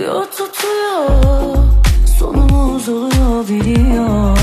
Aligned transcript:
Atıyor, 0.00 0.24
tutuyor, 0.24 1.56
sonumuz 2.18 2.88
oluyor 2.88 3.48
biliyor. 3.48 4.39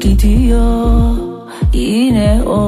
Gidiyor, 0.00 1.16
yine 1.72 2.42
o. 2.46 2.60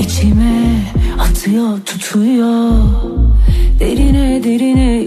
İçime 0.00 0.82
atıyor, 1.18 1.80
tutuyor, 1.86 2.70
derine 3.80 4.44
derine 4.44 5.05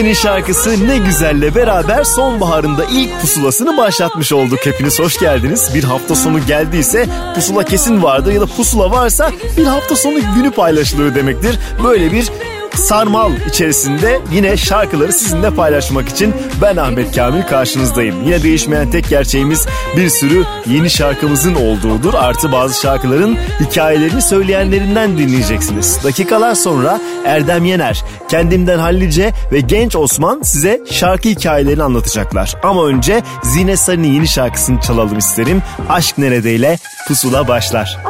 Simge'nin 0.00 0.14
şarkısı 0.14 0.88
Ne 0.88 0.98
Güzel'le 0.98 1.54
beraber 1.54 2.04
sonbaharında 2.04 2.84
ilk 2.84 3.20
pusulasını 3.20 3.76
başlatmış 3.76 4.32
olduk. 4.32 4.58
Hepiniz 4.66 5.00
hoş 5.00 5.18
geldiniz. 5.18 5.74
Bir 5.74 5.84
hafta 5.84 6.14
sonu 6.14 6.46
geldiyse 6.46 7.06
pusula 7.34 7.64
kesin 7.64 8.02
vardır 8.02 8.32
ya 8.32 8.40
da 8.40 8.46
pusula 8.46 8.90
varsa 8.90 9.30
bir 9.56 9.64
hafta 9.64 9.96
sonu 9.96 10.18
günü 10.34 10.50
paylaşılıyor 10.50 11.14
demektir. 11.14 11.58
Böyle 11.84 12.12
bir 12.12 12.30
sarmal 12.74 13.32
içerisinde 13.48 14.20
yine 14.32 14.56
şarkıları 14.56 15.12
sizinle 15.12 15.50
paylaşmak 15.50 16.08
için 16.08 16.34
ben 16.62 16.76
Ahmet 16.76 17.16
Kamil 17.16 17.42
karşınızdayım. 17.42 18.24
Yine 18.24 18.42
değişmeyen 18.42 18.90
tek 18.90 19.08
gerçeğimiz 19.08 19.66
bir 19.96 20.08
sürü 20.10 20.44
yeni 20.66 20.90
şarkımızın 20.90 21.54
olduğudur. 21.54 22.14
Artı 22.14 22.52
bazı 22.52 22.80
şarkıların 22.80 23.38
hikayelerini 23.60 24.22
söyleyenlerinden 24.22 25.18
dinleyeceksiniz. 25.18 26.04
Dakikalar 26.04 26.54
sonra 26.54 27.00
Erdem 27.24 27.64
Yener, 27.64 28.04
Kendimden 28.28 28.78
Hallice 28.78 29.32
ve 29.52 29.60
Genç 29.60 29.96
Osman 29.96 30.42
size 30.42 30.80
şarkı 30.90 31.28
hikayelerini 31.28 31.82
anlatacaklar. 31.82 32.56
Ama 32.62 32.86
önce 32.86 33.22
Zine 33.42 33.76
Sarı'nın 33.76 34.12
yeni 34.12 34.28
şarkısını 34.28 34.80
çalalım 34.80 35.18
isterim. 35.18 35.62
Aşk 35.88 36.18
Neredeyle 36.18 36.78
Pusula 37.08 37.48
başlar. 37.48 38.09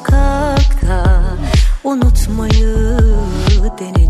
Sokakta. 0.00 1.22
Unutmayı 1.84 2.76
denedim 3.78 4.09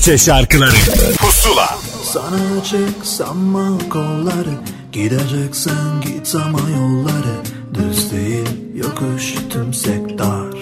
Türkçe 0.00 0.18
şarkıları. 0.18 0.76
Pusula. 1.18 1.78
Sana 2.02 2.64
çek 2.64 3.06
sanma 3.06 3.78
kolları? 3.90 4.54
Gideceksen 4.92 6.00
git 6.00 6.34
ama 6.34 6.58
yolları. 6.70 7.36
Düz 7.74 8.12
değil 8.12 8.48
yokuş 8.74 9.34
tümsek 9.50 10.18
dar 10.18 10.54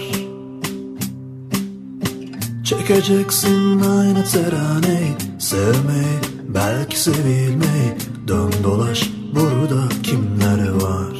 Çekeceksin 2.64 3.80
aynı 3.80 4.24
teraneyi. 4.24 5.16
Sevmeyi 5.38 6.18
belki 6.48 7.00
sevilmeyi. 7.00 7.94
Dön 8.28 8.52
dolaş 8.64 9.10
burada 9.34 9.88
kimler 10.02 10.68
var? 10.68 11.16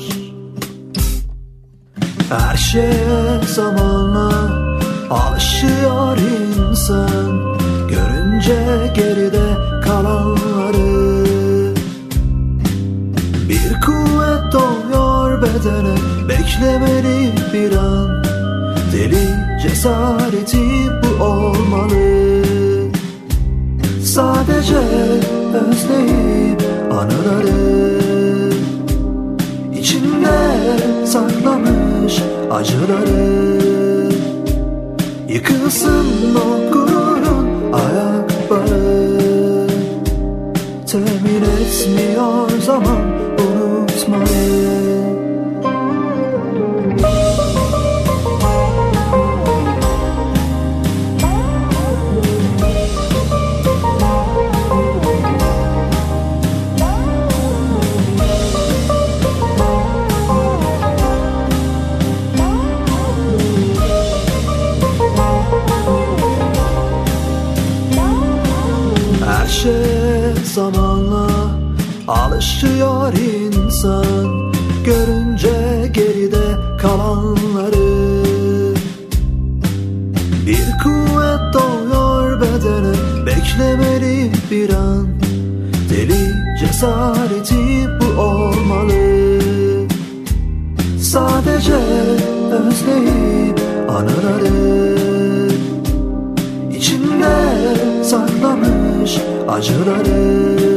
Her 2.29 2.57
şeye 2.57 3.41
zamanla 3.55 4.31
alışıyor 5.11 6.19
insan 6.19 7.58
Görünce 8.49 8.93
geride 8.95 9.47
kalanları. 9.85 11.65
Bir 13.49 13.81
kuvvet 13.81 14.53
doğuyor 14.53 15.43
bedene 15.43 15.95
Beklemeli 16.29 17.33
bir 17.53 17.77
an. 17.77 18.25
Deli 18.93 19.29
cesareti 19.63 20.67
bu 21.03 21.25
olmalı. 21.25 22.23
Sadece 24.05 24.79
özleyip 25.55 26.63
anıları. 26.93 28.03
İçinde 29.79 30.39
saklamış 31.07 32.23
acıları. 32.51 33.49
Yıkılsın 35.29 36.07
o 36.37 36.73
gururun 36.73 37.08
Temin 41.79 41.99
etmiyor 41.99 42.51
zaman 42.61 43.03
unutmayı 43.39 44.78
alışıyor 72.39 73.13
insan 73.13 74.53
Görünce 74.85 75.91
geride 75.93 76.79
kalanları. 76.81 78.25
Bir 80.47 80.67
kuvvet 80.83 81.55
doğuyor 81.55 82.41
bedene 82.41 82.95
Beklemeli 83.27 84.33
bir 84.51 84.71
an. 84.71 85.09
Deli 85.91 86.35
cesareti 86.61 87.89
bu 88.01 88.21
olmalı. 88.21 89.39
Sadece 91.01 91.75
özleyip 92.51 93.61
anıları 93.89 94.99
İçinde 96.73 97.35
saklamış 98.05 99.19
acıları 99.49 100.68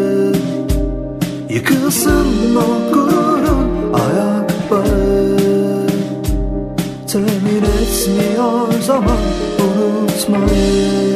Yıkılsın 1.53 2.55
o 2.55 2.93
gururun 2.93 3.93
ayakları. 3.93 5.87
Temin 7.07 7.63
etmiyor 7.63 8.81
zaman 8.81 9.17
unutmayı 9.59 11.10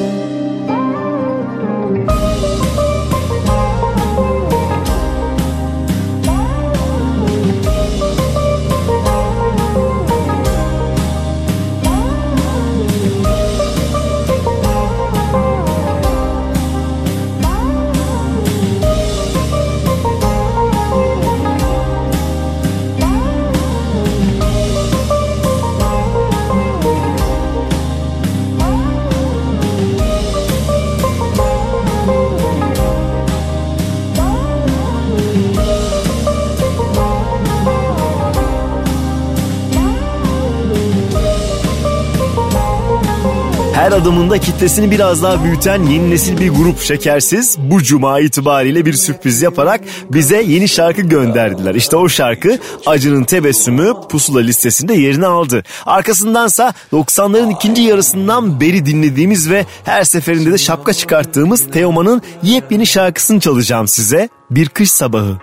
Her 43.86 43.92
adımında 43.92 44.38
kitlesini 44.38 44.92
biraz 44.92 45.24
daha 45.24 45.44
büyüten 45.44 45.84
yeni 45.84 46.10
nesil 46.10 46.39
bir 46.39 46.50
grup 46.50 46.82
Şekersiz 46.82 47.58
bu 47.60 47.84
cuma 47.84 48.20
itibariyle 48.20 48.86
bir 48.86 48.94
sürpriz 48.94 49.42
yaparak 49.42 49.82
bize 50.10 50.42
yeni 50.42 50.70
şarkı 50.70 51.01
gönderdiler. 51.01 51.75
İşte 51.75 51.96
o 51.96 52.10
şarkı 52.10 52.60
Acı'nın 52.86 53.24
Tebessümü 53.24 53.94
Pusula 54.10 54.39
listesinde 54.39 54.94
yerini 54.94 55.25
aldı. 55.25 55.63
Arkasındansa 55.86 56.74
90'ların 56.94 57.54
ikinci 57.54 57.82
yarısından 57.82 58.62
beri 58.62 58.86
dinlediğimiz 58.86 59.50
ve 59.50 59.65
her 59.84 60.04
seferinde 60.04 60.51
de 60.51 60.58
şapka 60.58 60.94
çıkarttığımız 60.94 61.72
Teoman'ın 61.72 62.22
yepyeni 62.44 62.88
şarkısını 62.88 63.39
çalacağım 63.39 63.88
size. 63.88 64.30
Bir 64.51 64.70
kış 64.70 64.92
sabahı. 64.92 65.38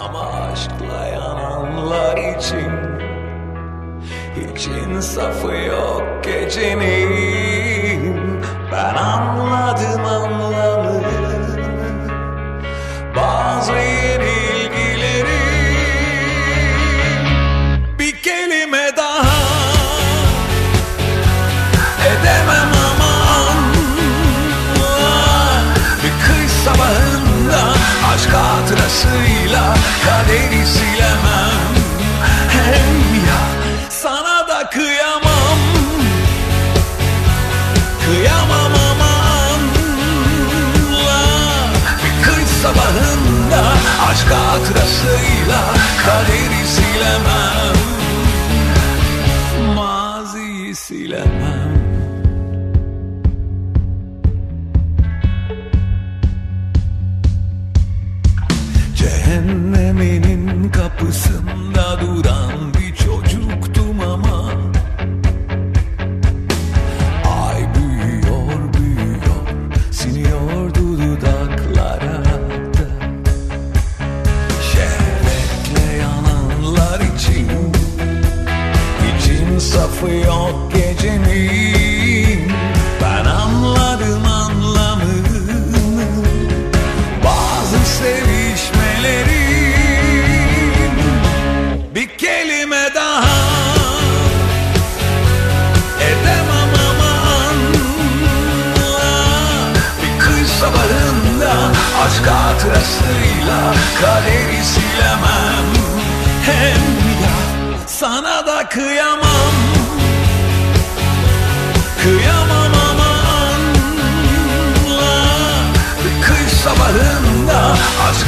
Ama 0.00 0.20
aşkla 0.20 1.06
yananlar 1.06 2.16
için 2.16 2.92
Hiç 4.36 4.66
insafı 4.66 5.52
yok 5.52 6.02
gecenin 6.24 7.31
Ben 8.92 8.96
anladım 8.96 10.04
anlamı 10.04 11.02
Bazı 13.16 13.72
yenilgileri 13.72 15.42
Bir 17.98 18.22
kelime 18.22 18.96
daha 18.96 19.36
Edemem 22.06 22.72
aman. 22.86 23.58
Bir 26.02 26.12
kış 26.26 26.52
sabahında 26.52 27.72
Aşk 28.14 28.30
hatırasıyla 28.34 29.74
Kaderi 30.04 30.66
silemem. 30.66 31.72
Hem 32.48 33.01
sabahında 42.62 43.62
Aşka 44.10 44.36
atrasıyla 44.36 45.62
kaderi 46.04 46.66
silemem 46.66 47.76
Maziyi 49.74 50.74
silemem. 50.74 51.72
Cehenneminin 58.96 60.70
kapısında 60.70 62.00
duran 62.00 62.61
tarafı 80.02 80.14
yok 80.26 80.72
gecenin. 80.72 82.52
Ben 83.02 83.24
anladım 83.24 84.26
anlamını 84.26 85.58
Bazı 87.24 87.78
sevişmelerin 87.86 89.32
Bir 91.94 92.08
kelime 92.08 92.94
daha. 92.94 93.22
Edemem 96.00 96.72
ama 96.90 97.12
anla. 97.46 99.00
Bir 100.02 100.14
kış 100.20 100.48
sabahında 100.50 101.52
Aşk 102.04 102.26
hatırasıyla 102.26 103.74
Kaderi 104.00 104.64
silemem. 104.64 105.66
Hem 106.44 106.82
sana 107.86 108.46
da 108.46 108.68
kıyamam. 108.68 109.21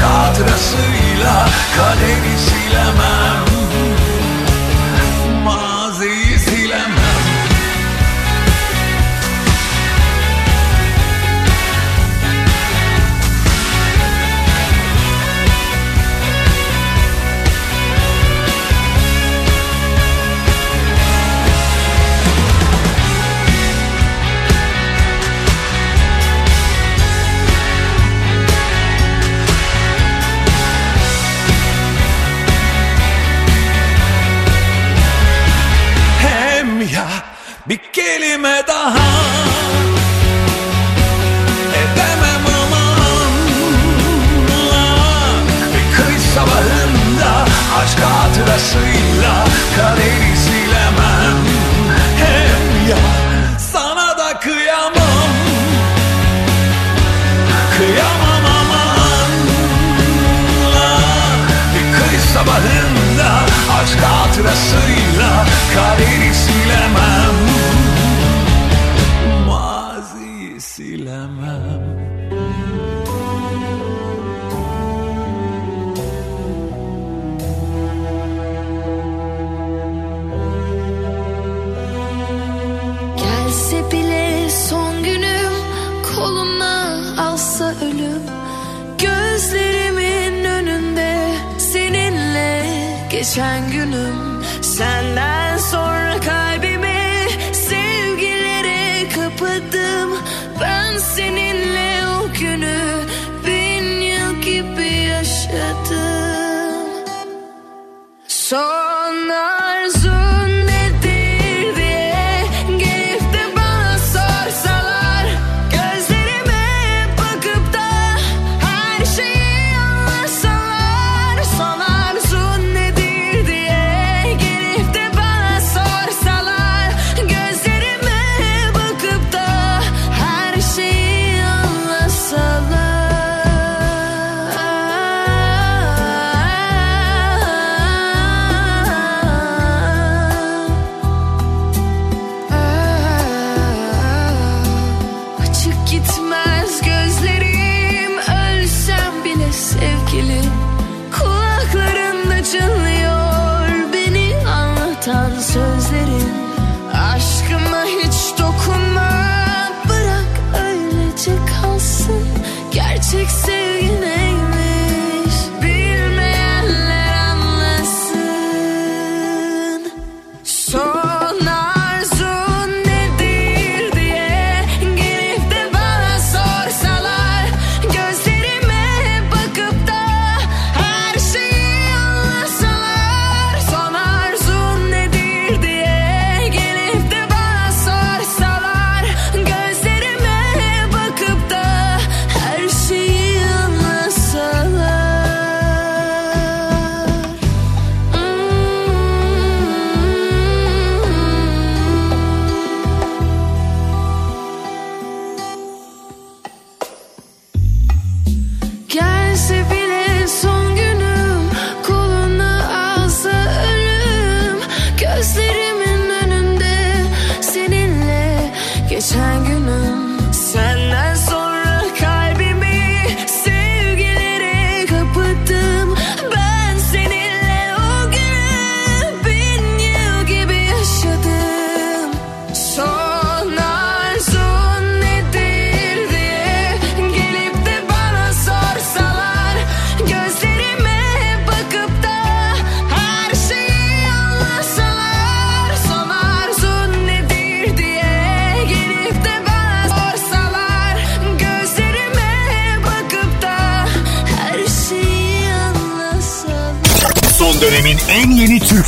hatırasıyla 0.05 1.49
kaderi 1.77 2.39
silemem. 2.39 3.34
hatırasıyla 48.35 49.45
kaderi 49.77 50.37
silemem. 50.37 51.39
Hem 52.19 52.89
ya 52.89 52.97
sana 53.73 54.19
da 54.19 54.41
kıyamam. 54.41 55.31
Kıyamam 57.77 58.45
aman. 58.61 59.31
Bir 61.75 61.99
kış 61.99 62.23
sabahında 62.23 63.41
aşk 63.83 63.99
hatırasıyla 64.03 65.47
kaderi 65.75 66.35
silemem. 66.35 67.34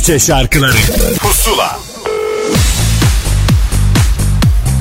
Türkçe 0.07 0.25
şarkıları 0.25 0.77
Pusula 1.19 1.79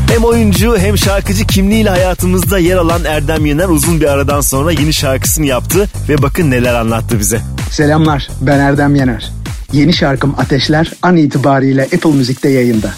Hem 0.09 0.25
oyuncu 0.25 0.77
hem 0.79 0.99
şarkıcı 0.99 1.47
kimliğiyle 1.47 1.91
hayatımızda 1.91 2.59
yer 2.59 2.77
alan 2.77 3.05
Erdem 3.05 3.47
Yener 3.47 3.69
uzun 3.69 4.01
bir 4.01 4.07
aradan 4.07 4.41
sonra 4.41 4.73
yeni 4.73 4.93
şarkısını 4.93 5.47
yaptı 5.47 5.89
ve 6.09 6.23
bakın 6.23 6.51
neler 6.51 6.75
anlattı 6.75 7.19
bize. 7.19 7.41
Selamlar 7.71 8.29
ben 8.41 8.59
Erdem 8.59 8.95
Yener. 8.95 9.33
Yeni 9.73 9.93
şarkım 9.93 10.35
Ateşler 10.39 10.93
an 11.03 11.17
itibariyle 11.17 11.83
Apple 11.83 12.11
Müzik'te 12.11 12.49
yayında. 12.49 12.91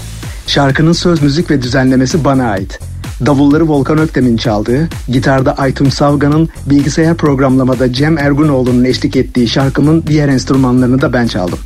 Şarkının 0.47 0.93
söz 0.93 1.23
müzik 1.23 1.51
ve 1.51 1.63
düzenlemesi 1.63 2.25
bana 2.25 2.51
ait. 2.51 2.79
Davulları 3.27 3.69
Volkan 3.69 3.99
Öktem'in 3.99 4.37
çaldığı, 4.37 4.89
gitarda 5.09 5.59
Aytun 5.59 5.89
Savgan'ın, 5.89 6.49
bilgisayar 6.67 7.17
programlamada 7.17 7.93
Cem 7.93 8.19
Ergunoğlu'nun 8.19 8.85
eşlik 8.85 9.17
ettiği 9.17 9.49
şarkımın 9.49 10.05
diğer 10.07 10.29
enstrümanlarını 10.29 11.01
da 11.01 11.13
ben 11.13 11.27
çaldım. 11.27 11.59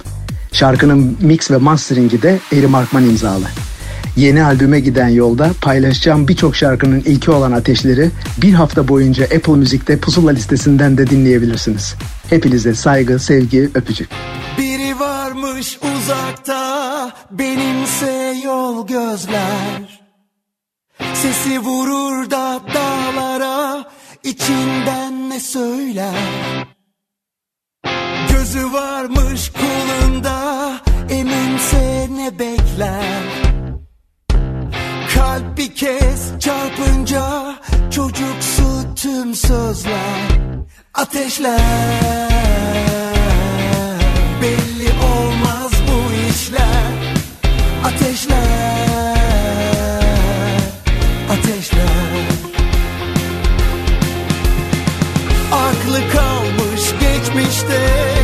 Şarkının 0.53 1.19
mix 1.21 1.51
ve 1.51 1.57
masteringi 1.57 2.23
de 2.23 2.39
Eri 2.53 2.67
Markman 2.67 3.05
imzalı. 3.05 3.47
Yeni 4.17 4.45
albüme 4.45 4.81
giden 4.81 5.09
yolda 5.09 5.51
paylaşacağım 5.61 6.29
birçok 6.29 6.57
şarkının 6.57 7.01
ilki 7.01 7.31
olan 7.31 7.53
Ateşleri 7.53 8.11
bir 8.43 8.53
hafta 8.53 8.89
boyunca 8.89 9.25
Apple 9.25 9.57
Müzik'te 9.57 9.99
pusula 9.99 10.31
listesinden 10.31 10.99
de 10.99 11.07
dinleyebilirsiniz. 11.07 11.95
Hepinize 12.31 12.75
saygı, 12.75 13.19
sevgi, 13.19 13.71
öpücük. 13.75 14.09
Biri 14.59 15.01
varmış 15.01 15.79
uzakta 15.97 17.11
benimse 17.31 18.35
yol 18.45 18.87
gözler 18.87 20.03
Sesi 21.15 21.59
vurur 21.59 22.31
da 22.31 22.61
dağlara 22.75 23.85
içinden 24.25 25.31
ne 25.31 25.41
söyler 25.41 26.15
Gözü 28.43 28.73
varmış 28.73 29.53
kulunda. 29.53 30.71
Eminse 31.11 32.09
ne 32.11 32.39
bekler? 32.39 33.25
Kalp 35.15 35.59
bir 35.59 35.75
kez 35.75 36.39
çarpınca 36.41 37.55
çocuksu 37.91 38.95
tüm 38.97 39.35
sözler 39.35 40.29
Ateşler. 40.95 41.61
Belli 44.43 44.91
olmaz 45.15 45.73
bu 45.89 46.31
işler 46.31 46.93
Ateşler 47.85 49.17
Ateşler. 51.31 51.93
Aklı 55.53 56.01
kalmış 56.13 56.83
geçmişte 57.01 58.22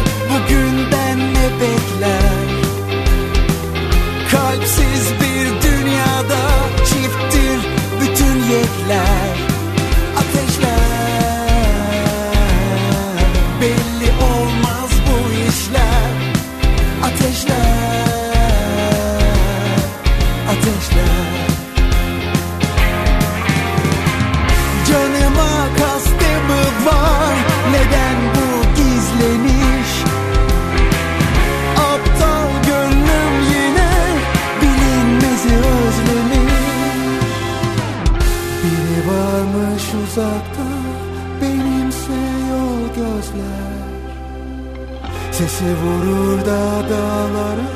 Güneşi 45.59 45.77
vurur 45.77 46.41
da 46.41 46.91
dağlara 46.91 47.69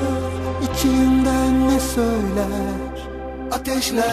içimden 0.62 1.68
ne 1.68 1.81
söyler? 1.81 3.09
Ateşler 3.53 4.05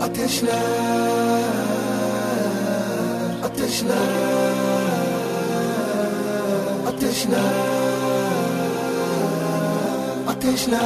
Ateşler 0.00 0.52
Ateşler 3.44 3.96
Ateşler 6.88 7.40
Ateşler 10.28 10.80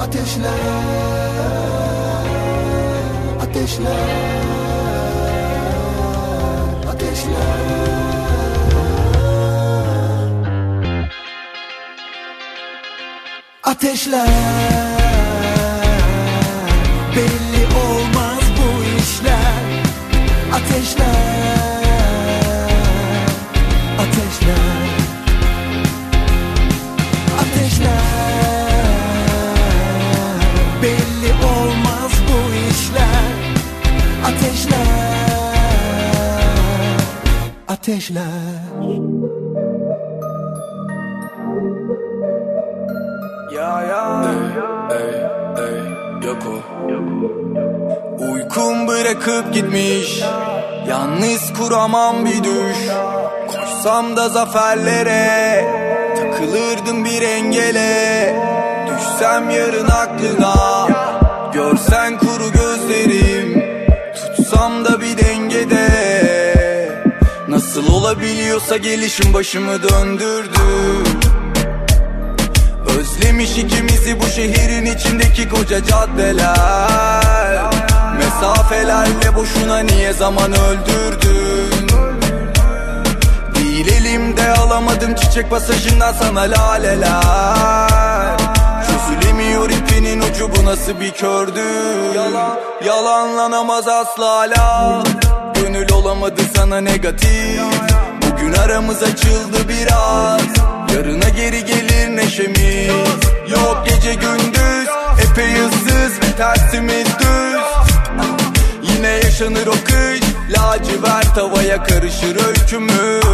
Ateşler 0.00 0.58
Ateşler. 3.40 4.47
Ateşler. 13.78 14.28
Belli 17.16 17.64
olmaz 17.86 18.42
bu 18.58 18.98
işler. 19.00 19.62
Ateşler. 20.52 21.08
Ateşler. 23.98 24.88
Ateşler. 27.40 28.02
Belli 30.82 31.32
olmaz 31.46 32.12
bu 32.28 32.38
işler. 32.70 33.32
Ateşler. 34.24 34.88
Ateşler 37.68 39.07
bırakıp 49.08 49.54
gitmiş. 49.54 50.22
Yalnız 50.88 51.52
kuramam 51.52 52.26
bir 52.26 52.44
düş. 52.44 52.76
Koşsam 53.46 54.16
da 54.16 54.28
zaferlere 54.28 55.64
Takılırdım 56.16 57.04
bir 57.04 57.22
engele. 57.22 58.34
Düşsem 58.86 59.50
yarın 59.50 59.88
aklına 59.88 60.88
Görsen 61.54 62.18
kuru 62.18 62.52
gözlerim. 62.52 63.64
Tutsam 64.14 64.84
da 64.84 65.00
bir 65.00 65.18
dengede. 65.18 65.88
Nasıl 67.48 67.92
olabiliyorsa 67.92 68.76
gelişim 68.76 69.34
başımı 69.34 69.82
döndürdü. 69.82 70.60
Özlemiş 72.98 73.58
ikimizi 73.58 74.20
bu 74.20 74.26
şehrin 74.26 74.86
içindeki 74.86 75.48
koca 75.48 75.84
caddeler 75.84 77.77
Mesafelerle 78.28 79.34
boşuna 79.36 79.78
niye 79.78 80.12
zaman 80.12 80.52
öldürdün? 80.52 81.88
Değil 83.54 83.92
elimde 83.92 84.52
alamadım 84.52 85.14
çiçek 85.14 85.50
pasajından 85.50 86.12
sana 86.12 86.40
laleler. 86.40 88.38
Çözülemiyor 88.86 89.70
ipinin 89.70 90.20
ucu 90.20 90.50
bu 90.56 90.64
nasıl 90.64 91.00
bir 91.00 91.10
kördü 91.10 91.62
Yalan, 92.14 92.58
yalanlanamaz 92.84 93.88
asla 93.88 94.36
hala. 94.36 95.02
Gönül 95.54 95.92
olamadı 95.92 96.40
sana 96.56 96.80
negatif. 96.80 97.62
Bugün 98.22 98.52
aramız 98.52 99.02
açıldı 99.02 99.68
biraz. 99.68 100.42
Yarına 100.94 101.28
geri 101.28 101.64
gelir 101.64 102.16
neşemiz. 102.16 102.90
Yok 103.50 103.84
gece 103.88 104.14
gündüz 104.14 104.88
Epey 105.22 105.54
ıssız 105.54 106.18
tersimiz 106.36 107.06
düz 107.18 107.47
yaşanır 109.38 109.66
o 109.66 109.72
kış. 109.72 110.20
Lacivert 110.50 111.36
havaya 111.36 111.82
karışır 111.82 112.46
öykümüz 112.46 113.24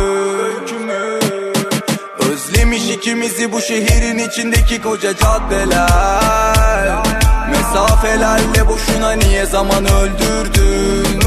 Özlemiş 2.18 2.90
ikimizi 2.90 3.52
bu 3.52 3.60
şehrin 3.60 4.18
içindeki 4.18 4.82
koca 4.82 5.16
caddeler. 5.16 6.96
Mesafelerle 7.50 8.68
boşuna 8.68 9.12
niye 9.12 9.46
zaman 9.46 9.84
öldürdün? 9.84 11.20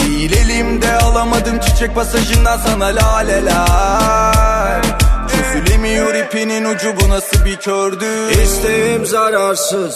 Değil 0.00 0.32
elimde 0.32 0.98
alamadım 0.98 1.60
çiçek 1.60 1.94
pasajından 1.94 2.58
sana 2.58 2.86
laleler. 2.86 4.82
Çözülemiyor 5.28 6.14
ipinin 6.14 6.64
ucu 6.64 6.94
bu 7.00 7.08
nasıl 7.08 7.44
bir 7.44 7.56
kördü 7.56 8.32
İsteğim 8.42 9.06
zararsız 9.06 9.94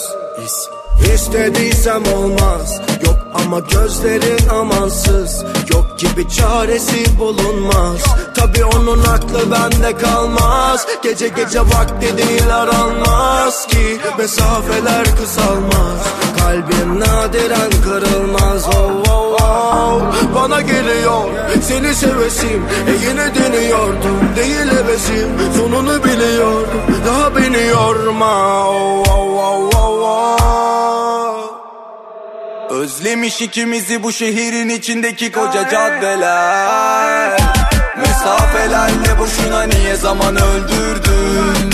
İstediysem 1.15 2.03
olmaz. 2.13 2.81
Yok 3.05 3.15
ama 3.33 3.59
gözlerin 3.59 4.49
amansız. 4.49 5.43
Yok 5.73 5.99
gibi 5.99 6.29
çaresi 6.29 7.19
bulunmaz. 7.19 7.99
Tabi 8.35 8.65
onun 8.65 9.03
aklı 9.03 9.51
bende 9.51 9.97
kalmaz. 9.97 10.87
Gece 11.03 11.27
gece 11.27 11.59
vakti 11.59 12.17
değil 12.17 12.55
aranmaz 12.55 13.67
ki. 13.67 13.99
Mesafeler 14.17 15.05
kısalmaz. 15.21 15.99
Kalbim 16.39 16.99
nadiren 16.99 17.71
kırılmaz. 17.83 18.67
Oh, 18.67 18.91
oh, 19.11 19.37
oh. 19.41 20.01
Bana 20.35 20.61
geliyor. 20.61 21.23
Seni 21.61 21.95
sevesim. 21.95 22.63
E 22.87 23.07
yine 23.09 23.35
deniyordum 23.35 24.19
değil 24.35 24.77
hevesim. 24.77 25.29
Sonunu 25.57 26.03
biliyordum. 26.03 26.81
Daha 27.07 27.35
beni 27.35 27.67
yorma. 27.67 28.65
Oh, 28.67 29.03
oh, 29.09 29.37
oh, 29.37 29.69
oh, 29.75 30.01
oh. 30.03 30.70
Özlemiş 32.71 33.41
ikimizi 33.41 34.03
bu 34.03 34.11
şehrin 34.11 34.69
içindeki 34.69 35.31
koca 35.31 35.69
caddeler. 35.69 37.39
Mesafelerle 37.97 39.19
boşuna 39.19 39.63
niye 39.63 39.95
zaman 39.95 40.35
öldürdün? 40.35 41.71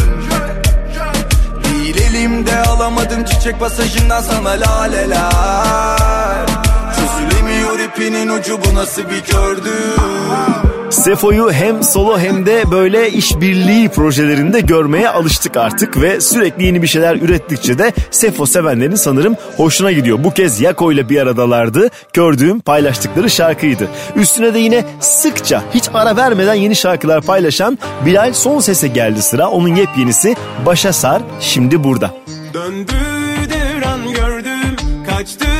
Değil 1.63 1.95
elimde 2.01 2.59
alamadım 2.59 3.25
çiçek 3.25 3.59
pasajından 3.59 4.21
sana 4.21 4.49
laleler. 4.49 6.47
Çözülemiyor 6.95 7.79
ipinin 7.79 8.29
ucu 8.29 8.59
bu 8.65 8.75
nasıl 8.75 9.09
bir 9.09 9.21
kördür 9.21 10.66
Sefo'yu 10.89 11.51
hem 11.51 11.83
solo 11.83 12.19
hem 12.19 12.45
de 12.45 12.71
böyle 12.71 13.11
işbirliği 13.11 13.89
projelerinde 13.89 14.59
görmeye 14.59 15.09
alıştık 15.09 15.57
artık 15.57 16.01
ve 16.01 16.21
sürekli 16.21 16.65
yeni 16.65 16.81
bir 16.81 16.87
şeyler 16.87 17.15
ürettikçe 17.15 17.79
de 17.79 17.93
Sefo 18.11 18.45
sevenlerin 18.45 18.95
sanırım 18.95 19.35
hoşuna 19.57 19.91
gidiyor. 19.91 20.23
Bu 20.23 20.31
kez 20.31 20.61
Yako 20.61 20.91
ile 20.91 21.09
bir 21.09 21.21
aradalardı. 21.21 21.89
Gördüğüm 22.13 22.59
paylaştıkları 22.59 23.29
şarkıydı. 23.29 23.87
Üstüne 24.15 24.53
de 24.53 24.59
yine 24.59 24.85
sıkça 24.99 25.63
hiç 25.73 25.83
ara 25.93 26.15
vermeden 26.15 26.53
yeni 26.53 26.75
şarkılar 26.75 27.21
paylaşan 27.21 27.79
Bilal 28.05 28.33
Son 28.33 28.59
Ses'e 28.59 28.87
geldi 28.87 29.21
sıra. 29.21 29.49
Onun 29.49 29.75
yepyenisi 29.75 30.35
Başa 30.65 30.93
Sar 30.93 31.21
şimdi 31.39 31.83
burada. 31.83 32.11
Döndü 32.53 32.93
devran 33.49 34.13
gördüm 34.13 34.75
Kaçtım 35.09 35.56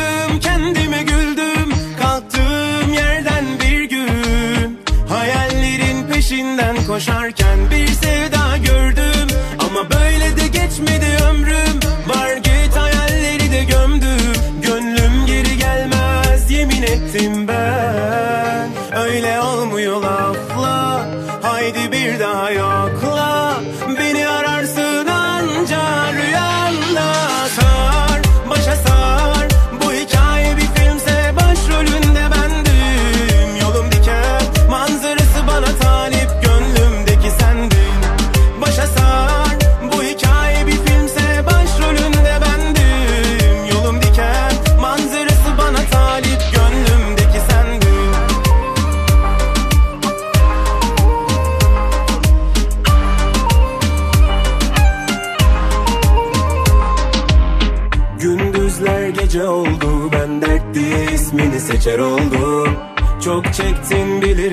peşinden 6.98 7.22
koşarken 7.22 7.47
bir 7.47 7.47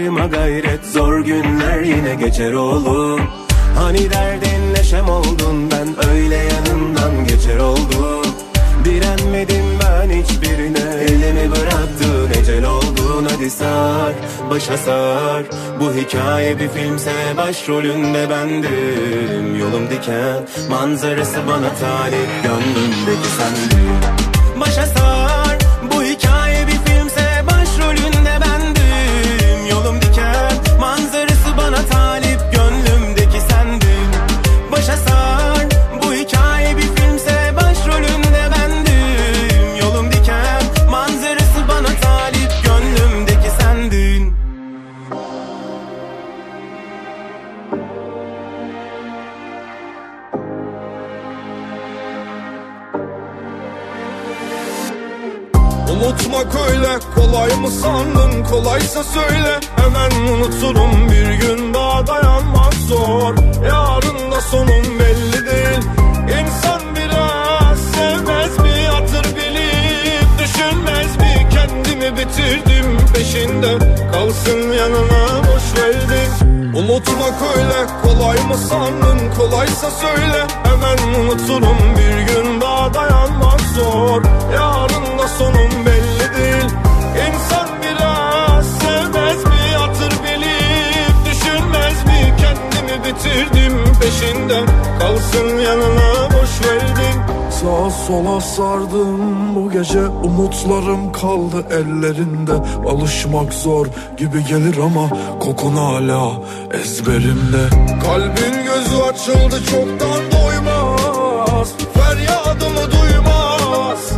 ha 0.02 0.26
gayret 0.26 0.84
zor 0.86 1.20
günler 1.20 1.82
yine 1.82 2.14
geçer 2.14 2.52
oğlum. 2.52 3.20
Hani 3.78 4.10
derdin 4.10 4.74
neşem 4.74 5.08
oldun 5.08 5.70
ben 5.70 6.08
öyle 6.10 6.36
yanından 6.36 7.26
geçer 7.28 7.58
oldum. 7.58 8.34
Direnmedim 8.84 9.64
ben 9.80 10.10
hiçbirine 10.10 11.02
elimi 11.02 11.50
bıraktın 11.50 12.40
ecel 12.40 12.64
oldun. 12.64 13.26
Hadi 13.30 13.50
sar 13.50 14.12
başa 14.50 14.76
sar. 14.76 15.42
Bu 15.80 15.94
hikaye 15.94 16.58
bir 16.58 16.68
filmse 16.68 17.12
başrolünde 17.36 18.30
bendim. 18.30 19.58
Yolum 19.60 19.90
diken 19.90 20.42
manzarası 20.70 21.38
bana 21.48 21.74
talip 21.80 22.28
gönlümdeki 22.42 23.28
sendin 23.28 23.94
Başa 24.60 24.86
sar 24.86 25.13
kolay 57.34 57.56
mı 57.56 57.70
sandın? 57.70 58.44
Kolaysa 58.44 59.04
söyle. 59.04 59.60
Hemen 59.76 60.10
unuturum. 60.32 61.10
Bir 61.10 61.34
gün 61.34 61.74
daha 61.74 62.06
dayanmak 62.06 62.74
zor. 62.74 63.34
Yarın 63.68 64.30
da 64.32 64.40
sonun 64.40 64.84
belli 65.00 65.46
değil. 65.46 65.82
İnsan 66.40 66.82
biraz 66.96 67.78
sevmez 67.78 68.58
mi? 68.58 68.86
Hatır 68.90 69.36
bilip 69.36 70.28
Düşünmez 70.38 71.16
mi? 71.16 71.48
Kendimi 71.50 72.16
bitirdim 72.16 72.98
peşinde. 73.14 73.78
Kalsın 74.12 74.72
yanına 74.72 75.42
boş 75.42 75.82
verdin 75.82 76.30
Unutmak 76.74 77.34
öyle. 77.56 77.86
Kolay 78.02 78.36
mı 78.48 78.58
sandın? 78.68 79.34
Kolaysa 79.36 79.90
söyle. 79.90 80.46
Hemen 80.64 81.20
unuturum. 81.20 81.78
Bir 81.98 82.34
gün 82.34 82.60
daha 82.60 82.94
dayanmak 82.94 83.60
zor. 83.60 84.22
Yarın 84.54 85.18
da 85.18 85.28
sonun 85.28 85.86
belli 85.86 86.36
değil 86.36 86.83
İnsan 87.26 87.68
biraz 87.82 88.66
sevmez 88.66 89.44
mi? 89.44 89.76
Hatır 89.78 90.12
bilip 90.24 91.14
Düşünmez 91.30 92.04
mi? 92.06 92.34
Kendimi 92.40 93.04
bitirdim 93.04 93.94
peşinden. 94.00 94.66
Kalsın 95.00 95.58
yanına 95.58 96.30
boş 96.30 96.68
verdin 96.68 97.34
Sağa 97.50 97.90
sola 97.90 98.40
sardım. 98.40 99.54
Bu 99.54 99.70
gece 99.70 100.06
umutlarım 100.06 101.12
kaldı 101.12 101.64
ellerinde. 101.70 102.52
Alışmak 102.90 103.52
zor 103.54 103.86
gibi 104.16 104.44
gelir 104.44 104.76
ama 104.78 105.08
kokun 105.40 105.76
hala 105.76 106.32
ezberimde. 106.82 107.68
Kalbin 108.04 108.64
gözü 108.64 108.96
açıldı 109.02 109.64
çoktan 109.70 110.22
doymaz. 110.32 111.72
Feryadımı 111.94 112.90
duymaz. 112.92 114.10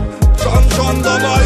Can 0.44 0.62
candan 0.76 1.20
ayrı 1.24 1.45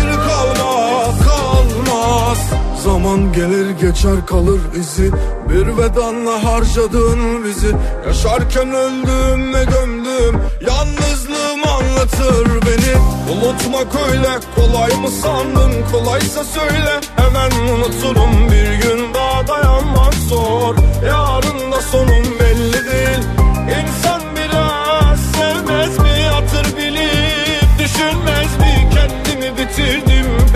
Zaman 2.84 3.32
gelir 3.32 3.70
geçer 3.70 4.26
kalır 4.26 4.60
izi. 4.80 5.10
Bir 5.48 5.78
vedanla 5.78 6.44
harcadın 6.44 7.44
bizi. 7.44 7.76
Yaşarken 8.06 8.74
öldüm 8.74 9.54
ve 9.54 9.64
gömdüm. 9.64 10.40
Yalnızlığım 10.66 11.68
anlatır 11.68 12.48
beni. 12.48 12.96
Unutmak 13.32 13.86
öyle 14.10 14.28
kolay 14.56 15.00
mı 15.00 15.08
sandın? 15.22 15.72
Kolaysa 15.92 16.44
söyle. 16.44 17.00
Hemen 17.16 17.50
unuturum 17.50 18.50
Bir 18.50 18.72
gün. 18.82 19.14
Daha 19.14 19.48
dayanmak 19.48 20.14
zor. 20.14 20.76
Yarın 21.06 21.72
da 21.72 21.80
sonun 21.80 22.24
belli 22.40 22.49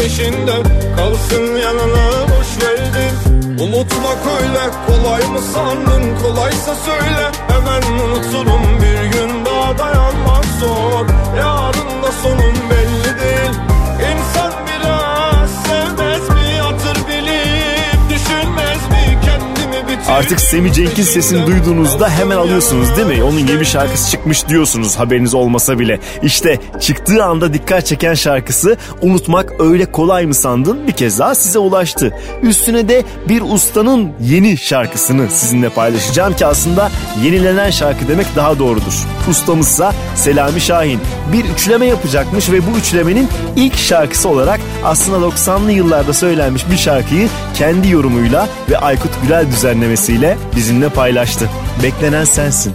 peşinden 0.04 0.62
Kalsın 0.96 1.56
yanına 1.56 2.28
boş 2.28 2.62
verdin. 2.62 3.14
Unutmak 3.62 4.18
öyle 4.40 4.64
kolay 4.86 5.22
mı 5.22 5.40
sandın? 5.54 6.02
Kolaysa 6.22 6.74
söyle 6.74 7.30
hemen 7.48 7.82
unuturum. 7.82 8.62
Bir 8.80 9.02
gün 9.12 9.44
daha 9.44 9.78
dayanmak 9.78 10.44
zor 10.60 11.06
Yarın 11.38 12.02
da 12.02 12.12
sonun 12.22 12.53
Artık 20.08 20.40
Semi 20.40 20.72
Cenk'in 20.72 21.02
sesini 21.02 21.46
duyduğunuzda 21.46 22.10
hemen 22.10 22.36
alıyorsunuz 22.36 22.96
değil 22.96 23.08
mi? 23.08 23.22
Onun 23.22 23.38
yeni 23.38 23.60
bir 23.60 23.64
şarkısı 23.64 24.10
çıkmış 24.10 24.48
diyorsunuz 24.48 24.96
haberiniz 24.96 25.34
olmasa 25.34 25.78
bile. 25.78 26.00
İşte 26.22 26.58
çıktığı 26.80 27.24
anda 27.24 27.54
dikkat 27.54 27.86
çeken 27.86 28.14
şarkısı 28.14 28.76
Unutmak 29.02 29.52
Öyle 29.60 29.92
Kolay 29.92 30.26
mı 30.26 30.34
Sandın 30.34 30.86
bir 30.86 30.92
kez 30.92 31.18
daha 31.18 31.34
size 31.34 31.58
ulaştı. 31.58 32.16
Üstüne 32.42 32.88
de 32.88 33.04
bir 33.28 33.42
ustanın 33.42 34.12
yeni 34.20 34.56
şarkısını 34.56 35.30
sizinle 35.30 35.68
paylaşacağım 35.68 36.36
ki 36.36 36.46
aslında 36.46 36.90
yenilenen 37.22 37.70
şarkı 37.70 38.08
demek 38.08 38.26
daha 38.36 38.58
doğrudur. 38.58 38.94
Ustamızsa 39.30 39.92
Selami 40.14 40.60
Şahin 40.60 41.00
bir 41.32 41.44
üçleme 41.44 41.86
yapacakmış 41.86 42.50
ve 42.50 42.66
bu 42.66 42.78
üçlemenin 42.78 43.28
ilk 43.56 43.76
şarkısı 43.76 44.28
olarak 44.28 44.60
aslında 44.84 45.26
90'lı 45.26 45.72
yıllarda 45.72 46.12
söylenmiş 46.12 46.70
bir 46.70 46.76
şarkıyı 46.76 47.28
kendi 47.54 47.88
yorumuyla 47.88 48.48
ve 48.70 48.78
Aykut 48.78 49.10
Gürel 49.22 49.50
düzenlemesiyle 49.94 50.36
bizimle 50.56 50.88
paylaştı. 50.88 51.50
Beklenen 51.82 52.24
sensin. 52.24 52.74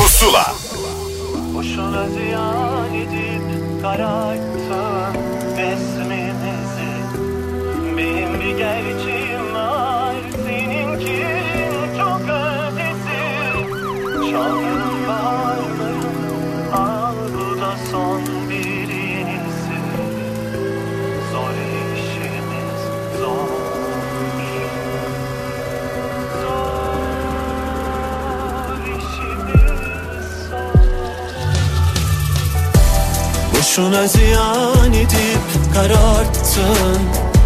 Boşuna 33.81 34.07
ziyan 34.07 34.93
edip 34.93 35.73
kararttın 35.73 37.01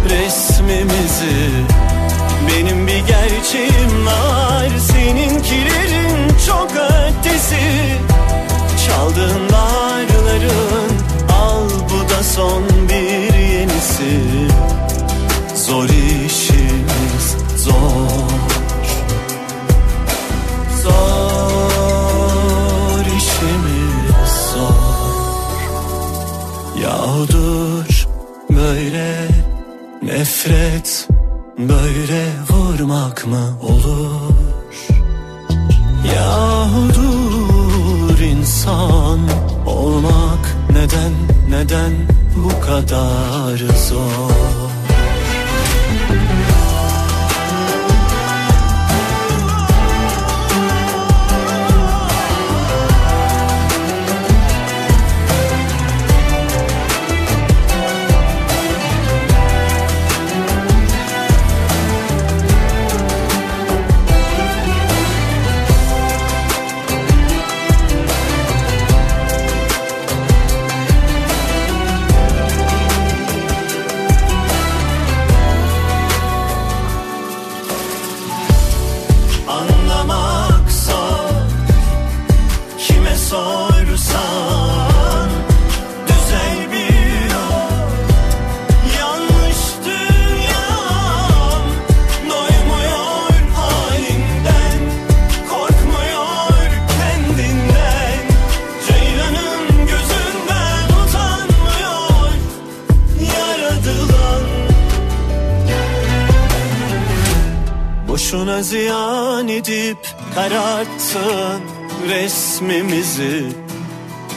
resmimizi. 0.08 1.50
Benim 2.48 2.86
bir 2.86 2.98
gerçeğim 2.98 4.06
var 4.06 4.68
seninkilerin 4.92 6.28
çok 6.46 6.70
ötesi. 6.70 7.56
Çaldığın 8.86 9.50
baharların 9.52 10.92
al 11.42 11.70
bu 11.90 12.10
da 12.10 12.22
son 12.22 12.62
bir 12.88 13.34
yenisi. 13.34 14.20
Zor 15.54 15.84
işimiz 15.84 17.36
Zor 17.56 18.35
nefret 30.16 31.08
Böyle 31.58 32.24
vurmak 32.50 33.26
mı 33.26 33.58
olur? 33.62 34.32
Yahudur 36.16 38.18
insan 38.18 39.20
olmak 39.66 40.56
neden 40.70 41.12
neden 41.50 41.92
bu 42.36 42.66
kadar 42.66 43.56
zor 43.88 44.85
edip 110.36 110.50
kararttın 110.50 111.62
resmimizi. 112.08 113.46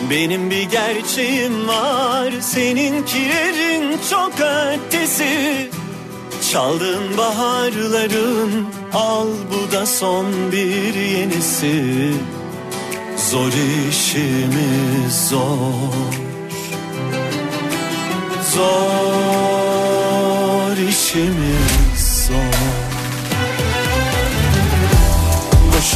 Benim 0.09 0.51
bir 0.51 0.63
gerçeğim 0.63 1.67
var 1.67 2.31
seninkilerin 2.41 3.99
çok 4.09 4.33
ötesi. 4.39 5.69
Çaldığın 6.51 7.17
baharların 7.17 8.67
al 8.93 9.27
bu 9.51 9.71
da 9.71 9.85
son 9.85 10.51
bir 10.51 10.93
yenisi. 10.95 12.13
Zor 13.17 13.51
işimiz 13.89 15.27
zor. 15.29 15.93
Zor 18.53 19.17
işimiz 20.89 21.78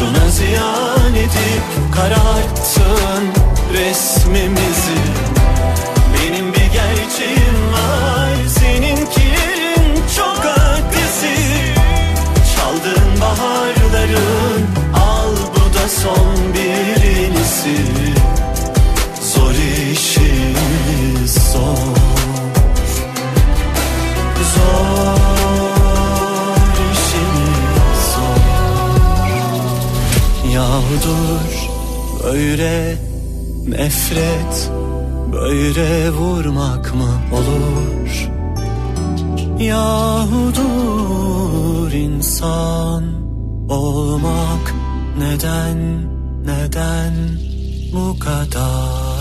Boşuna 0.03 0.29
ziyan 0.29 1.15
edip 1.15 1.95
kararttın 1.95 3.23
resmimizi. 3.73 4.99
Benim 6.13 6.53
bir 6.53 6.65
gerçeğim 6.73 7.73
var 7.73 8.47
seninkilerin 8.47 9.95
çok 10.17 10.45
ötesi. 10.45 11.35
Çaldığın 12.55 13.21
baharların 13.21 14.65
al 14.95 15.35
bu 15.55 15.73
da 15.73 15.89
son 15.89 16.53
bir 16.53 17.03
yenisi 17.03 17.77
Yağdur 30.93 31.69
böyle 32.23 32.97
nefret 33.67 34.71
Böyle 35.34 36.12
vurmak 36.12 36.95
mı 36.95 37.10
olur? 37.34 38.29
Yahudur 39.60 40.71
insan 41.91 43.03
olmak 43.69 44.73
Neden 45.17 46.01
neden 46.45 47.13
bu 47.94 48.19
kadar 48.19 49.12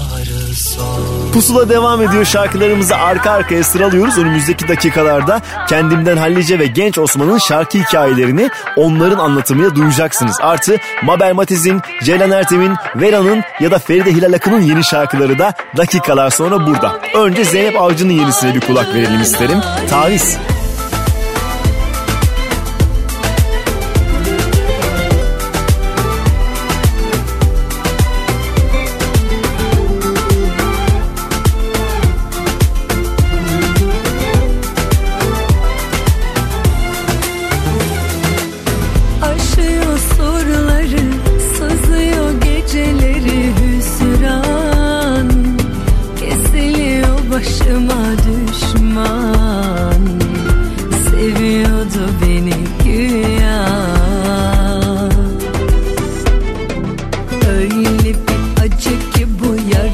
Pusula 1.32 1.68
devam 1.68 2.02
ediyor 2.02 2.24
şarkılarımızı 2.24 2.96
arka 2.96 3.30
arkaya 3.30 3.64
sıralıyoruz. 3.64 4.18
Önümüzdeki 4.18 4.68
dakikalarda 4.68 5.40
kendimden 5.68 6.16
hallice 6.16 6.58
ve 6.58 6.66
genç 6.66 6.98
Osman'ın 6.98 7.38
şarkı 7.38 7.78
hikayelerini 7.78 8.50
onların 8.76 9.18
anlatımıyla 9.18 9.74
duyacaksınız. 9.74 10.36
Artı 10.40 10.76
Mabel 11.02 11.34
Matiz'in, 11.34 11.80
Ceylan 12.04 12.30
Ertem'in, 12.30 12.74
Vera'nın 12.96 13.42
ya 13.60 13.70
da 13.70 13.78
Feride 13.78 14.12
Hilal 14.12 14.32
Akın'ın 14.32 14.60
yeni 14.60 14.84
şarkıları 14.84 15.38
da 15.38 15.54
dakikalar 15.76 16.30
sonra 16.30 16.66
burada. 16.66 17.00
Önce 17.14 17.44
Zeynep 17.44 17.80
Avcı'nın 17.80 18.12
yenisine 18.12 18.54
bir 18.54 18.60
kulak 18.60 18.94
verelim 18.94 19.22
isterim. 19.22 19.58
Taviz. 19.90 20.38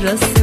Just. 0.09 0.38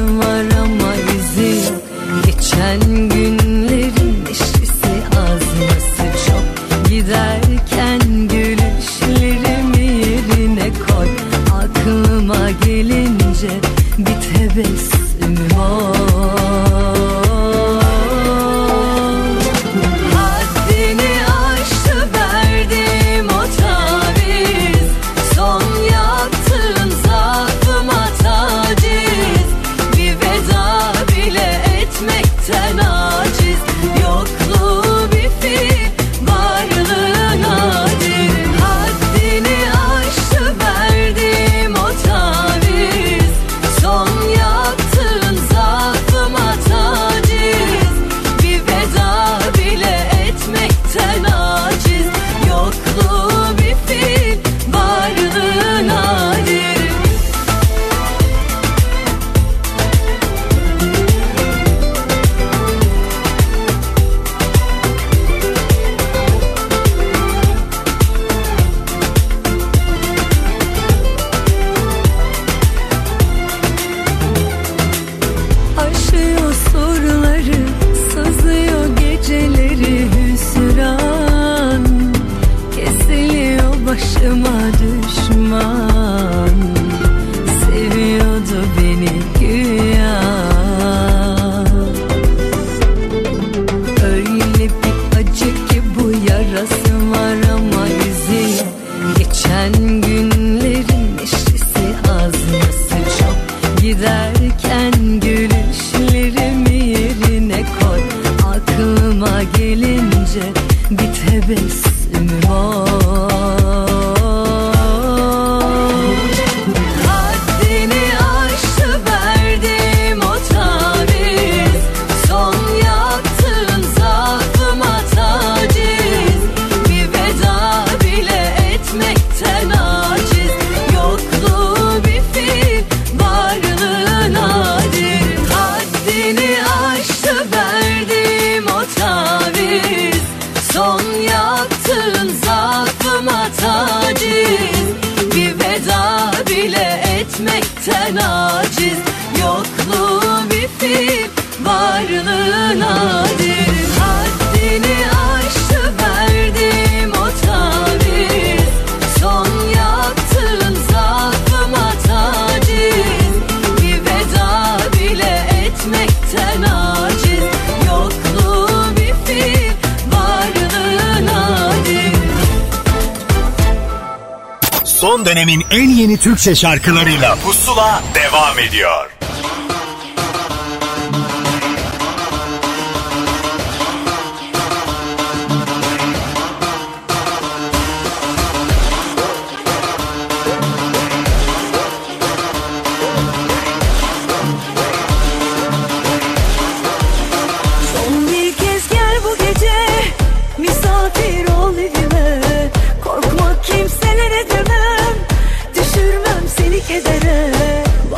Dönemin 175.36 175.65
en 175.71 175.89
yeni 175.89 176.17
Türkçe 176.17 176.55
şarkılarıyla 176.55 177.36
Pusula 177.36 178.03
devam 178.15 178.59
ediyor. 178.59 179.09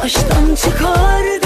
Baştan 0.07 0.55
çıkar 0.55 1.36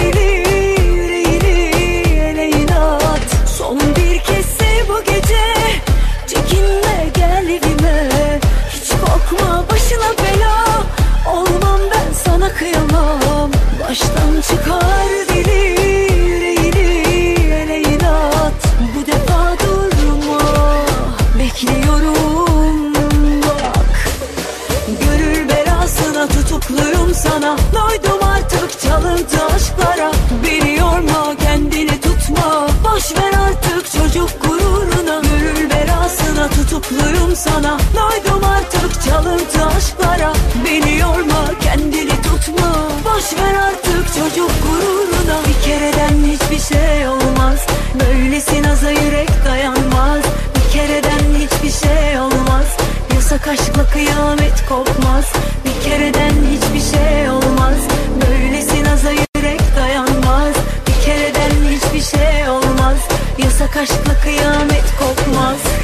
Boş 43.22 43.34
ver 43.34 43.54
artık 43.54 44.08
çocuk 44.08 44.52
gururuna. 44.64 45.40
Bir 45.48 45.66
kereden 45.66 46.16
hiçbir 46.32 46.76
şey 46.76 47.08
olmaz. 47.08 47.66
Böylesi 48.00 48.64
naza 48.64 48.90
yürek 48.92 49.30
dayanmaz. 49.46 50.22
Bir 50.56 50.72
kereden 50.74 51.24
hiçbir 51.40 51.88
şey 51.88 52.20
olmaz. 52.20 52.78
Yasak 53.14 53.48
aşkla 53.48 53.86
kıyamet 53.94 54.66
kopmaz. 54.70 55.34
Bir 55.66 55.90
kereden 55.90 56.34
hiçbir 56.52 56.98
şey 56.98 57.30
olmaz. 57.30 57.78
Böylesi 58.22 58.84
naza 58.84 59.12
yürek 59.12 59.62
dayanmaz. 59.78 60.54
Bir 60.88 61.06
kereden 61.06 61.52
hiçbir 61.70 62.18
şey 62.18 62.50
olmaz. 62.50 62.98
Yasak 63.38 63.78
aşkla 63.78 64.14
kıyamet 64.24 64.86
kopmaz 65.00 65.81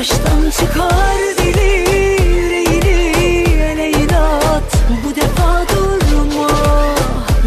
Baştan 0.00 0.50
çıkar 0.50 1.18
deli 1.38 1.68
yüreğini 2.28 3.62
ele 3.62 3.90
inat. 3.90 4.72
Bu 5.04 5.16
defa 5.16 5.64
durma 5.68 6.48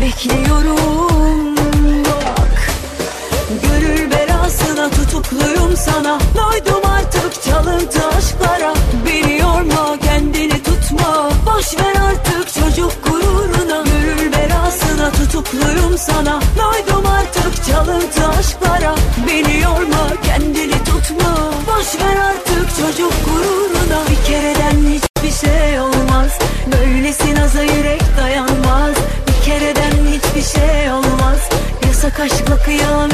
Bekliyorum. 0.01 1.55
Bak 2.05 2.75
Gönül 3.63 4.11
belasına 4.11 4.89
tutukluyum 4.89 5.77
sana. 5.77 6.19
Doydum 6.35 6.81
artık 6.97 7.43
çalıntı 7.43 8.07
aşklara. 8.07 8.73
Beni 9.05 9.39
yorma 9.39 9.97
kendini 9.99 10.63
tutma. 10.63 11.29
Boş 11.45 11.77
ver 11.79 11.95
artık 12.09 12.53
çocuk 12.53 12.91
gururuna. 13.05 13.83
Gönül 13.83 14.31
belasına 14.31 15.11
tutukluyum 15.11 15.97
sana. 15.97 16.39
Doydum 16.57 17.05
artık 17.05 17.65
çalıntı 17.65 18.27
aşklara 18.27 19.02
Böylesi 27.13 27.35
naza 27.35 27.61
yürek 27.61 28.01
dayanmaz. 28.17 28.95
Bir 29.27 29.45
kereden 29.45 29.91
hiçbir 30.11 30.59
şey 30.59 30.91
olmaz. 30.91 31.49
Yasak 31.85 32.19
aşkla 32.19 32.57
kıyamet 32.57 33.12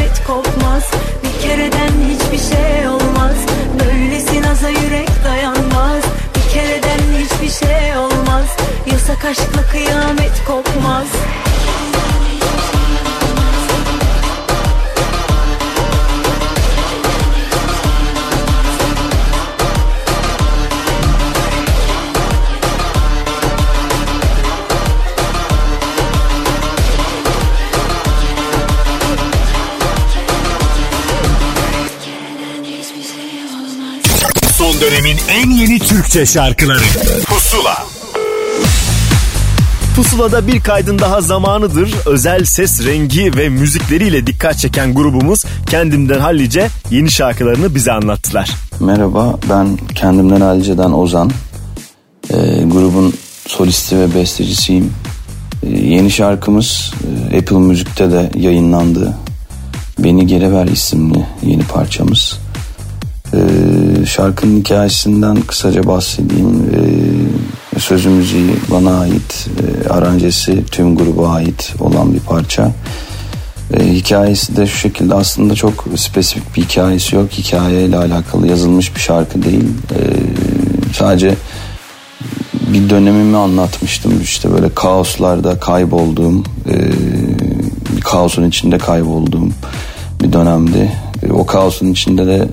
en 35.28 35.50
yeni 35.50 35.80
Türkçe 35.80 36.26
şarkıları 36.26 36.84
Pusula 37.26 37.86
Pusula'da 39.96 40.48
bir 40.48 40.60
kaydın 40.60 41.00
daha 41.00 41.22
zamanıdır. 41.22 41.94
Özel 42.06 42.46
ses 42.46 42.86
rengi 42.86 43.38
ve 43.38 43.50
müzikleriyle 43.50 44.28
dikkat 44.28 44.58
çeken 44.58 44.94
grubumuz 44.94 45.46
Kendimden 45.66 46.20
Hallice 46.20 46.68
yeni 46.92 47.12
şarkılarını 47.12 47.76
bize 47.76 47.92
anlattılar. 47.92 48.50
Merhaba 48.80 49.40
ben 49.50 49.78
kendimden 49.96 50.42
Alice'den 50.42 50.92
Ozan. 50.92 51.32
Ee, 52.30 52.36
grubun 52.66 53.14
solisti 53.48 54.00
ve 54.00 54.16
bestecisiyim. 54.16 54.94
Ee, 55.64 55.70
yeni 55.70 56.12
şarkımız 56.12 56.92
e, 57.32 57.38
Apple 57.38 57.58
Müzik'te 57.58 58.12
de 58.12 58.32
yayınlandı. 58.36 59.14
Beni 60.00 60.28
Geri 60.28 60.54
Ver 60.54 60.68
isimli 60.68 61.26
yeni 61.44 61.64
parçamız. 61.64 62.40
Şarkının 64.10 64.60
hikayesinden 64.60 65.42
kısaca 65.42 65.88
bahsedeyim. 65.88 66.72
Ee, 67.76 67.80
sözü 67.80 68.10
bana 68.72 69.00
ait, 69.00 69.48
e, 69.60 69.90
aranjesi 69.90 70.66
tüm 70.66 70.96
gruba 70.96 71.30
ait 71.30 71.74
olan 71.80 72.14
bir 72.14 72.20
parça. 72.20 72.72
E, 73.74 73.94
hikayesi 73.94 74.56
de 74.56 74.68
şu 74.68 74.78
şekilde 74.78 75.16
aslında 75.16 75.56
çok 75.56 75.86
spesifik 75.96 76.56
bir 76.56 76.62
hikayesi 76.62 77.16
yok. 77.16 77.32
Hikayeyle 77.32 77.98
alakalı 77.98 78.48
yazılmış 78.48 78.96
bir 78.96 79.02
şarkı 79.02 79.44
değil. 79.44 79.68
E, 79.92 80.00
sadece 80.94 81.36
bir 82.54 82.90
dönemimi 82.90 83.38
anlatmıştım. 83.38 84.22
İşte 84.22 84.52
böyle 84.52 84.70
kaoslarda 84.70 85.60
kaybolduğum, 85.60 86.44
e, 86.70 86.76
kaosun 88.02 88.50
içinde 88.50 88.78
kaybolduğum 88.78 89.54
bir 90.22 90.34
dönemdi. 90.34 90.92
E, 91.24 91.32
o 91.32 91.46
kaosun 91.46 91.92
içinde 91.92 92.26
de 92.26 92.48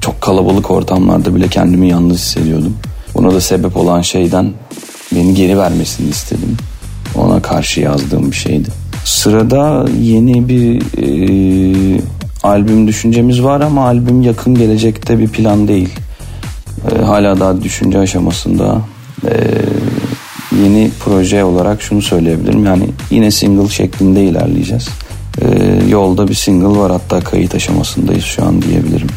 çok 0.00 0.20
kalabalık 0.20 0.70
ortamlarda 0.70 1.34
bile 1.34 1.48
kendimi 1.48 1.88
yalnız 1.88 2.18
hissediyordum. 2.18 2.76
Buna 3.14 3.34
da 3.34 3.40
sebep 3.40 3.76
olan 3.76 4.00
şeyden 4.00 4.52
beni 5.14 5.34
geri 5.34 5.58
vermesini 5.58 6.08
istedim. 6.10 6.56
Ona 7.14 7.42
karşı 7.42 7.80
yazdığım 7.80 8.30
bir 8.30 8.36
şeydi. 8.36 8.68
Sırada 9.04 9.86
yeni 10.00 10.48
bir 10.48 10.82
e, 10.98 12.00
albüm 12.42 12.88
düşüncemiz 12.88 13.42
var 13.42 13.60
ama 13.60 13.86
albüm 13.86 14.22
yakın 14.22 14.54
gelecekte 14.54 15.18
bir 15.18 15.28
plan 15.28 15.68
değil. 15.68 15.88
E, 16.92 17.02
hala 17.02 17.40
daha 17.40 17.62
düşünce 17.62 17.98
aşamasında. 17.98 18.80
E, 19.24 19.34
yeni 20.62 20.90
proje 21.04 21.44
olarak 21.44 21.82
şunu 21.82 22.02
söyleyebilirim. 22.02 22.64
Yani 22.64 22.84
yine 23.10 23.30
single 23.30 23.68
şeklinde 23.68 24.24
ilerleyeceğiz. 24.24 24.88
E, 25.42 25.46
yolda 25.88 26.28
bir 26.28 26.34
single 26.34 26.78
var 26.78 26.92
hatta 26.92 27.20
kayıt 27.20 27.54
aşamasındayız 27.54 28.24
şu 28.24 28.44
an 28.44 28.62
diyebilirim. 28.62 29.08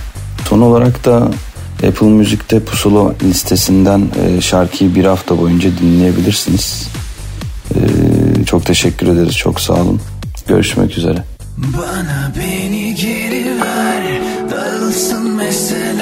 Son 0.49 0.61
olarak 0.61 1.05
da 1.05 1.31
Apple 1.87 2.07
Müzik'te 2.07 2.59
Pusula 2.59 3.13
listesinden 3.23 4.09
e, 4.25 4.41
şarkıyı 4.41 4.95
bir 4.95 5.05
hafta 5.05 5.37
boyunca 5.37 5.69
dinleyebilirsiniz. 5.81 6.87
E, 7.75 7.79
çok 8.45 8.65
teşekkür 8.65 9.07
ederiz. 9.07 9.37
Çok 9.37 9.61
sağ 9.61 9.73
olun. 9.73 10.01
Görüşmek 10.47 10.97
üzere. 10.97 11.23
Bana 11.57 12.31
beni 12.39 12.95
geri 12.95 13.61
ver 13.61 14.03
Dağılsın 14.51 15.29
meselem 15.29 15.92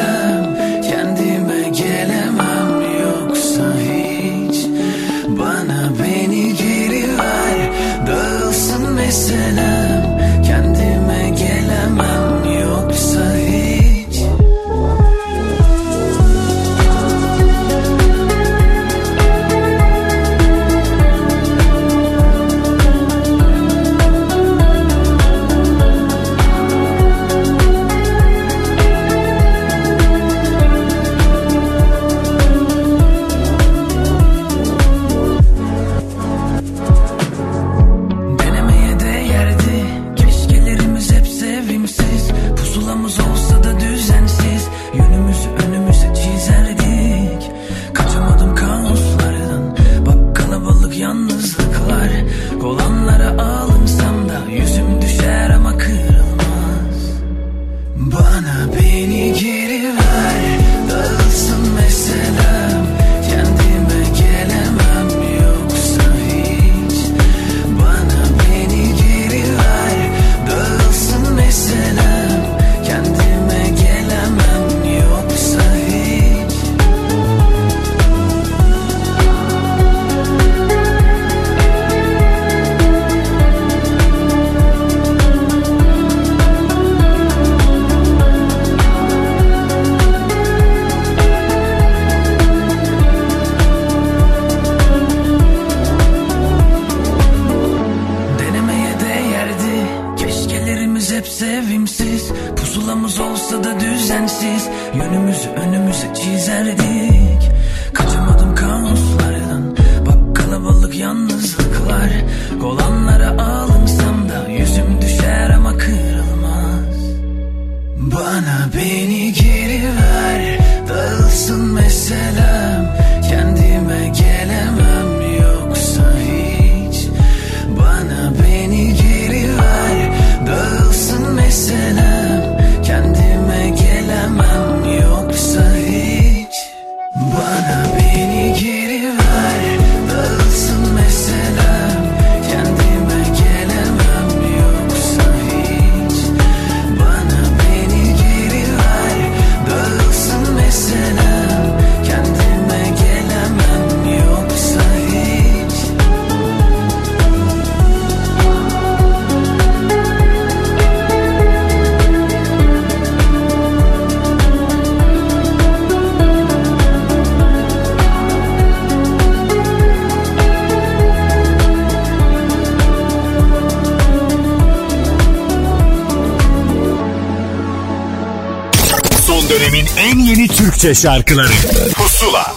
Türkçe 180.82 181.02
şarkıları. 181.02 181.54
Pusula. 181.96 182.56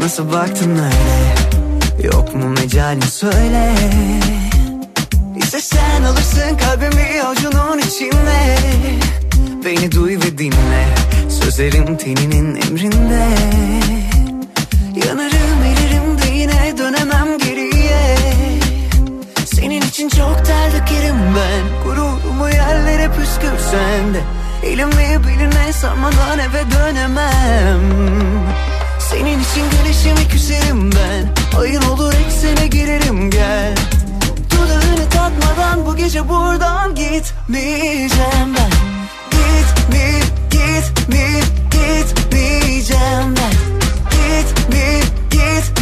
Nasıl 0.00 0.32
baktın 0.32 0.70
öyle? 0.70 2.06
Yok 2.06 2.34
mu 2.34 2.48
mecalin? 2.48 3.00
Söyle. 3.00 3.74
İstesen 5.36 6.02
alırsın 6.02 6.56
kalbimi 6.56 7.22
avucunun 7.26 7.78
içinde. 7.78 8.58
Beni 9.64 9.92
duy 9.92 10.16
ve 10.16 10.38
dinle. 10.38 10.94
Sözlerim 11.28 11.96
teninin 11.96 12.56
emrinde. 12.56 13.28
Yanarım 15.06 15.33
için 20.06 20.18
çok 20.18 20.44
ter 20.44 20.72
dökerim 20.72 21.16
ben. 21.36 21.84
Gururumu 21.84 22.48
yerlere 22.48 23.10
püskürsen 23.12 24.14
de. 24.14 24.20
Elimi 24.62 25.26
beline 25.26 25.72
sarmadan 25.72 26.38
eve 26.38 26.70
dönemem. 26.70 27.80
Senin 28.98 29.40
için 29.40 29.64
güneşimi 29.70 30.28
küserim 30.28 30.90
ben. 30.92 31.58
Ayın 31.60 31.82
olur 31.82 32.14
eksene 32.26 32.66
girerim 32.66 33.30
gel. 33.30 33.74
Dudağını 34.50 35.10
tatmadan 35.10 35.86
bu 35.86 35.96
gece 35.96 36.28
buradan 36.28 36.94
gitmeyeceğim 36.94 38.54
ben. 38.58 38.70
Gitmeyeceğim 39.30 40.94
gitmeyeceğim 41.70 43.34
ben. 43.36 43.54
Gitme, 44.10 45.00
Gitmeyeceğim 45.30 45.73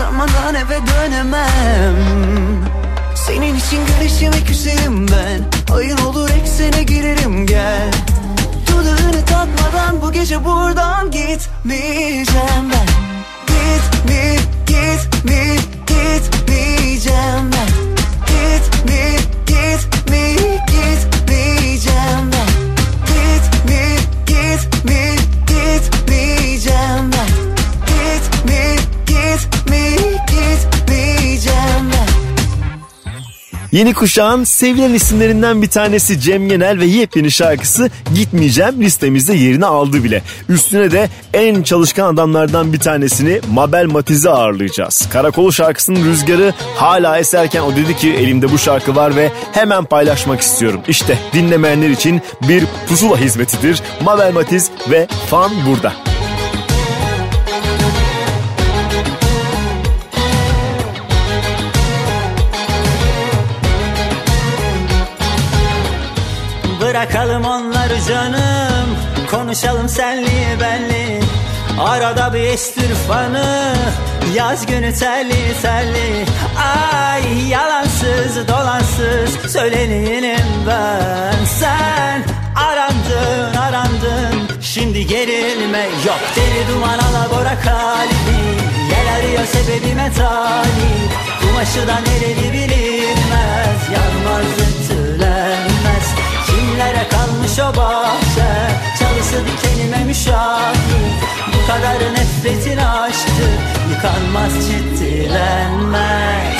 sarmadan 0.00 0.54
eve 0.54 0.80
dönemem. 0.86 1.94
Senin 3.14 3.54
için 3.54 3.78
görüşüme 3.86 4.44
küserim 4.44 5.06
ben. 5.08 5.74
Ayın 5.74 5.98
olur 5.98 6.30
eksene 6.30 6.82
girerim 6.82 7.46
gel. 7.46 7.90
Dudağını 8.66 9.24
tatmadan 9.26 10.02
bu 10.02 10.12
gece 10.12 10.44
buradan 10.44 11.10
gitmeyeceğim 11.10 12.70
ben. 12.72 12.86
Gitmi, 13.46 14.36
gitmeyeceğim 14.66 15.69
Yeni 33.72 33.94
kuşağın 33.94 34.44
sevilen 34.44 34.94
isimlerinden 34.94 35.62
bir 35.62 35.68
tanesi 35.68 36.20
Cem 36.20 36.48
Genel 36.48 36.80
ve 36.80 36.84
yepyeni 36.84 37.30
şarkısı 37.30 37.90
Gitmeyeceğim 38.14 38.80
listemizde 38.80 39.34
yerini 39.34 39.66
aldı 39.66 40.04
bile. 40.04 40.22
Üstüne 40.48 40.90
de 40.90 41.08
en 41.34 41.62
çalışkan 41.62 42.14
adamlardan 42.14 42.72
bir 42.72 42.78
tanesini 42.78 43.40
Mabel 43.52 43.86
Matiz'i 43.86 44.30
ağırlayacağız. 44.30 45.08
Karakolu 45.12 45.52
şarkısının 45.52 46.04
rüzgarı 46.04 46.54
hala 46.76 47.18
eserken 47.18 47.60
o 47.60 47.76
dedi 47.76 47.96
ki 47.96 48.14
elimde 48.14 48.52
bu 48.52 48.58
şarkı 48.58 48.96
var 48.96 49.16
ve 49.16 49.32
hemen 49.52 49.84
paylaşmak 49.84 50.40
istiyorum. 50.40 50.80
İşte 50.88 51.18
dinlemeyenler 51.32 51.88
için 51.90 52.20
bir 52.48 52.64
pusula 52.88 53.16
hizmetidir. 53.16 53.82
Mabel 54.04 54.32
Matiz 54.32 54.70
ve 54.90 55.06
Fan 55.30 55.50
burada. 55.68 56.09
Bırakalım 67.00 67.44
onları 67.44 68.02
canım. 68.08 68.96
Konuşalım 69.30 69.88
senli 69.88 70.60
benli. 70.60 71.20
Arada 71.80 72.34
bir 72.34 72.40
estir 72.40 72.94
fanı. 73.08 73.74
Yaz 74.34 74.66
günü 74.66 74.94
terli 74.94 75.60
terli. 75.62 76.26
Ay 76.58 77.48
yalansız 77.48 78.48
dolansız. 78.48 79.52
Söyleneyim 79.52 80.46
ben. 80.66 81.44
Sen 81.44 82.22
arandın 82.56 83.56
arandın. 83.58 84.60
Şimdi 84.60 85.06
gerilme 85.06 85.82
yok. 86.06 86.20
Deli 86.36 86.68
duman 86.68 86.98
alabora 86.98 87.60
kalbi 87.60 88.40
Yel 88.90 89.14
arıyor 89.16 89.46
sebebime 89.46 90.12
talip 90.12 91.10
Kumaşı 91.40 91.88
da 91.88 91.94
nereli 91.94 92.52
bilinmez. 92.52 93.80
Yanmaz 93.92 94.44
ütülenmez 94.44 96.29
Kimlere 96.80 97.08
kalmış 97.08 97.58
o 97.58 97.76
bahçe. 97.76 98.50
Çalısı 98.98 99.36
dikenime 99.46 100.04
müşahit 100.04 100.78
Bu 101.48 101.66
kadar 101.66 102.14
nefretin 102.14 102.76
aşktı 102.76 103.46
Yıkanmaz 103.90 104.52
ciddilenmez 104.66 106.56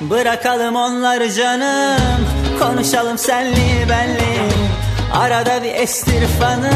Bırakalım 0.00 0.76
onları 0.76 1.32
canım 1.32 2.26
Konuşalım 2.58 3.18
senli 3.18 3.88
benli. 3.88 4.50
Arada 5.12 5.62
bir 5.62 5.74
estir 5.74 6.26
fanı 6.40 6.72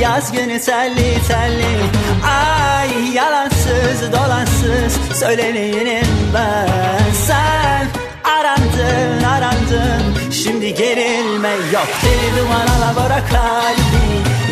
Yaz 0.00 0.32
günü 0.32 0.60
terli 0.60 1.18
terli 1.28 1.76
Ay 2.24 3.14
yalansız 3.14 4.12
dolansız 4.12 5.18
Söyleneyim 5.18 6.06
ben. 6.34 7.12
Sen 7.26 7.86
arandın 8.24 9.22
arandın. 9.22 10.30
Şimdi 10.30 10.74
gerilme 10.74 11.48
yok. 11.48 11.88
Deli 12.04 12.40
duman 12.40 12.66
alabora 12.66 13.20
kalbi. 13.26 14.04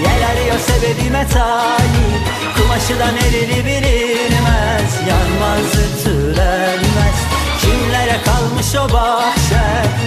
Yel 0.03 0.31
arıyor 0.31 0.59
sebebime 0.59 1.27
talip. 1.29 2.23
Kumaşı 2.57 2.99
da 2.99 3.07
nereli 3.13 3.65
bilinmez. 3.67 4.93
Yanmaz 5.09 5.73
ütülenmez 5.85 6.92
Kimlere 7.63 8.17
kalmış 8.25 8.75
o 8.75 8.95
bahçe? 8.95 9.63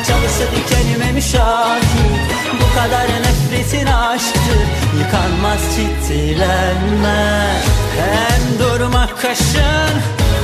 Çalısı 0.07 0.43
dikenime 0.55 1.11
müşahit. 1.11 2.35
Bu 2.61 2.75
kadar 2.75 3.07
nefretin 3.07 3.85
aşktır 3.85 4.65
Yıkanmaz 4.99 5.59
ciddilenmez 5.75 7.65
Hem 7.99 8.59
durmak 8.59 9.21
kaşın 9.21 9.95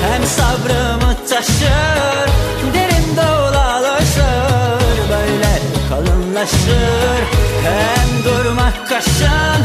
Hem 0.03 0.23
sabrımı 0.25 1.15
taşır. 1.29 2.27
Derin 2.73 3.15
dağılalışır 3.17 5.09
Böyle 5.09 5.59
kalınlaşır. 5.89 7.21
Hem 7.63 8.23
durmak 8.23 8.89
kaşın 8.89 9.61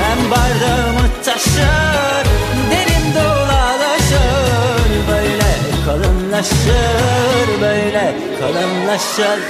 Hem 0.00 0.30
bardağımı 0.30 1.08
taşır. 1.24 2.28
Dağılalışır 2.70 3.14
Böyle 3.14 3.47
kalınlaşır 6.38 7.60
Böyle 7.60 8.14
kalınlaşır 8.40 9.40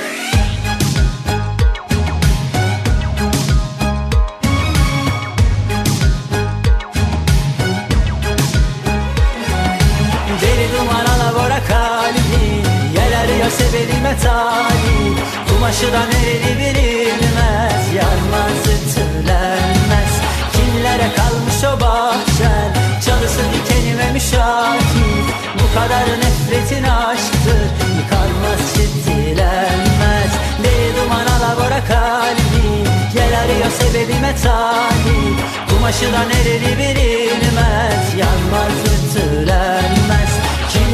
Deli 10.40 10.68
duman 10.78 11.04
alabora 11.04 11.58
kalbi 11.68 12.62
Yel 12.94 13.20
arıyor 13.20 13.50
sebebime 13.50 14.16
talip 14.22 15.18
Kumaşı 15.48 15.92
da 15.92 16.00
nereli 16.00 16.58
bilinmez 16.58 17.94
Yanmaz 17.94 18.62
ütülenmez. 18.64 20.12
Kimlere 20.52 21.14
kalmış 21.16 21.64
o 21.64 21.80
bahçen 21.80 22.87
Çalısı 23.08 23.40
dikenime 23.52 24.12
müşahit 24.12 25.28
Bu 25.54 25.74
kadar 25.80 26.04
nefretin 26.04 26.84
aşktır. 26.84 27.68
Yıkanmaz 27.98 28.74
ciddilenmez 28.74 30.32
Deli 30.62 30.96
duman 30.96 31.26
alabora 31.26 31.84
kalbi. 31.84 32.84
Gel 33.14 33.40
arıyor 33.40 33.70
sebebime 33.70 34.34
talip 34.42 35.38
Kumaşı 35.68 36.12
da 36.12 36.22
nereli 36.22 36.78
bilinmez. 36.78 38.14
Yanmaz 38.18 38.78
ütülenmez 38.94 40.47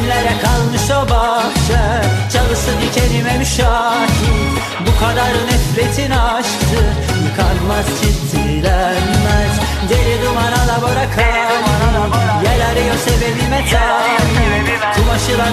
Kimlere 0.05 0.41
kalmış 0.41 0.91
o 0.91 1.09
bahçe. 1.09 1.81
Çalısı 2.33 2.71
dikenime 2.81 3.37
müşahit. 3.37 4.45
Bu 4.87 4.99
kadar 4.99 5.33
nefretin 5.47 6.11
aşktır 6.11 6.87
Yıkanmaz 7.25 7.85
ciddilenmez 8.01 9.53
Deli 9.89 10.25
duman 10.25 10.51
alabora 10.51 11.05
kalbi 11.15 12.15
Gel 12.43 12.67
arıyor 12.69 12.95
sebebime 13.05 13.65
talip 13.71 14.95
Kumaşı 14.95 15.37
da 15.37 15.45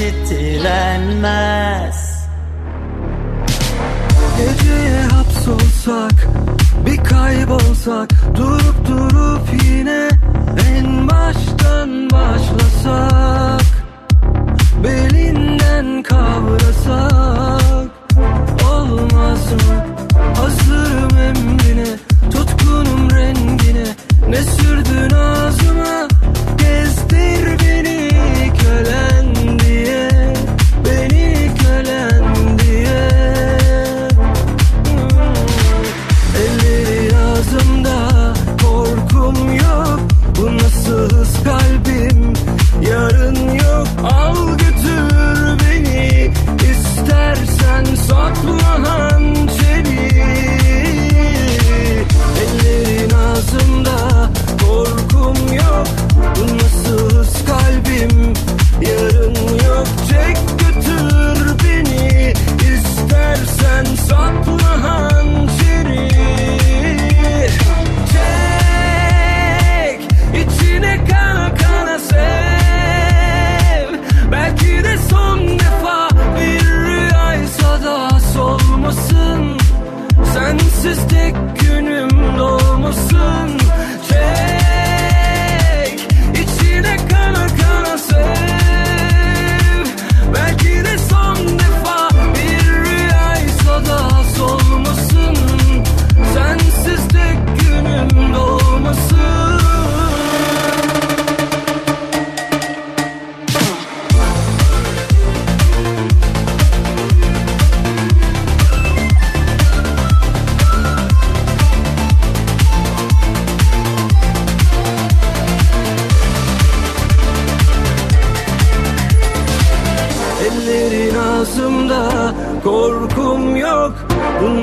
Ciddilenmez 0.00 1.98
Geceye 4.36 5.02
hapsolsak 5.02 6.28
Bir 6.86 7.04
kaybolsak 7.04 8.10
Durup 8.36 8.88
durup 8.88 9.48
yine 9.64 10.08
En 10.76 11.08
baştan 11.08 12.10
başlasak 12.10 13.66
Belinden 14.84 16.02
kavrasak 16.02 17.90
Olmaz 18.72 19.52
mı? 19.52 19.86
Hazırım 20.36 21.18
emrine 21.18 21.96
Tutkunum 22.30 23.10
rengine 23.10 23.84
Tek 24.30 26.19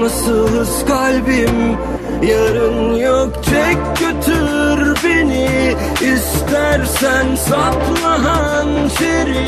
Yalnızız 0.07 0.85
kalbim 0.85 1.77
Yarın 2.23 2.95
yok. 2.95 3.43
Çek 3.43 3.77
götür 3.99 4.97
beni. 5.03 5.75
İstersen 6.01 7.35
sapla 7.35 8.23
hançeri. 8.23 9.47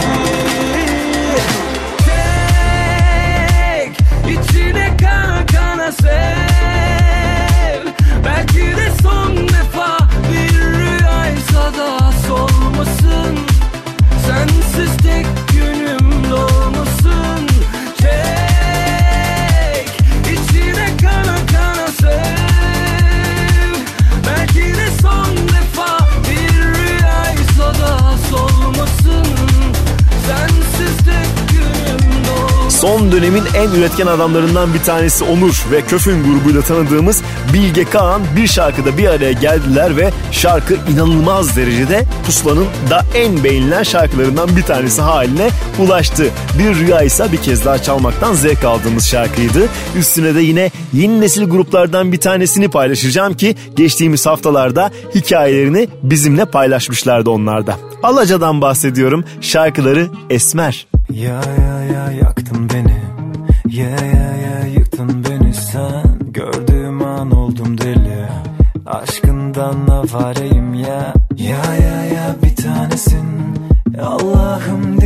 dönemin 33.12 33.44
en 33.56 33.70
üretken 33.70 34.08
adamlarından 34.08 34.74
bir 34.74 34.80
tanesi 34.80 35.24
Onur 35.24 35.66
ve 35.72 35.82
Köfün 35.82 36.24
grubuyla 36.24 36.62
tanıdığımız 36.62 37.22
Bilge 37.54 37.84
Kağan 37.84 38.22
bir 38.36 38.48
şarkıda 38.48 38.98
bir 38.98 39.08
araya 39.08 39.32
geldiler 39.32 39.98
ve 39.98 40.12
şarkı 40.32 40.78
inanılmaz 40.94 41.58
derecede 41.58 42.06
Pusula'nın 42.26 42.66
da 42.90 43.06
en 43.16 43.44
beğenilen 43.44 43.84
şarkılarından 43.84 44.56
bir 44.56 44.62
tanesi 44.62 45.02
haline 45.02 45.50
ulaştı. 45.80 46.26
Bir 46.60 46.76
rüya 46.76 47.02
ise 47.02 47.32
bir 47.32 47.38
kez 47.38 47.66
daha 47.66 47.82
çalmaktan 47.82 48.34
zevk 48.34 48.64
aldığımız 48.64 49.08
şarkıydı. 49.08 49.68
Üstüne 49.98 50.36
de 50.36 50.42
yine 50.42 50.72
yeni 50.94 51.22
nesil 51.22 51.50
gruplardan 51.50 52.12
bir 52.12 52.18
tanesini 52.18 52.70
paylaşacağım 52.70 53.34
ki 53.34 53.56
geçtiğimiz 53.76 54.26
haftalarda 54.26 54.92
hikayelerini 55.16 55.88
bizimle 56.04 56.46
paylaşmışlardı 56.46 57.30
onlarda. 57.30 57.76
Alaca'dan 58.04 58.62
bahsediyorum. 58.62 59.24
Şarkıları 59.42 60.08
Esmer. 60.30 60.88
Ya 61.10 61.42
ya 61.60 61.84
ya 61.94 62.12
yaktım 62.12 62.69
fareyim 70.08 70.74
ya. 70.74 71.14
Ya 71.38 71.76
ya 71.76 72.06
ya 72.06 72.36
bir 72.44 72.56
tanesin. 72.56 73.28
Allah'ım 74.02 74.99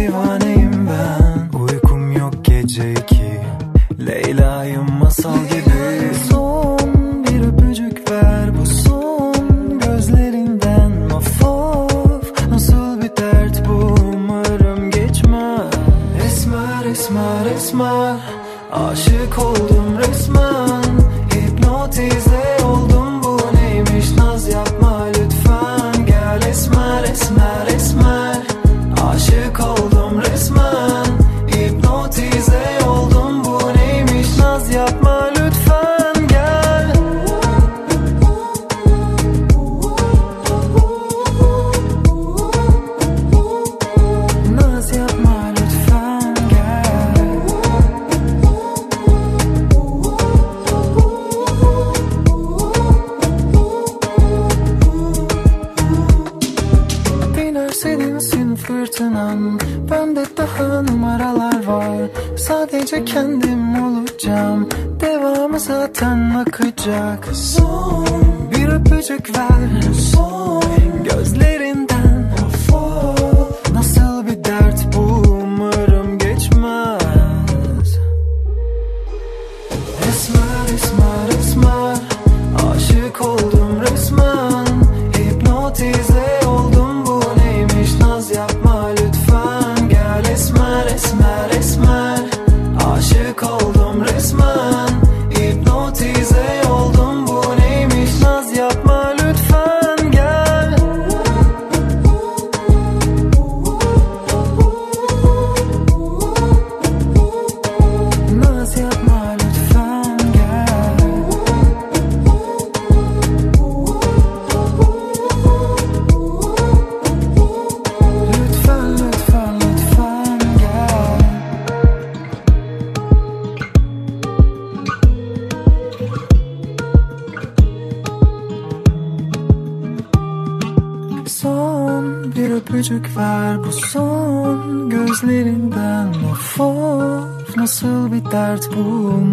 dert 138.34 138.66
bulma 138.74 139.33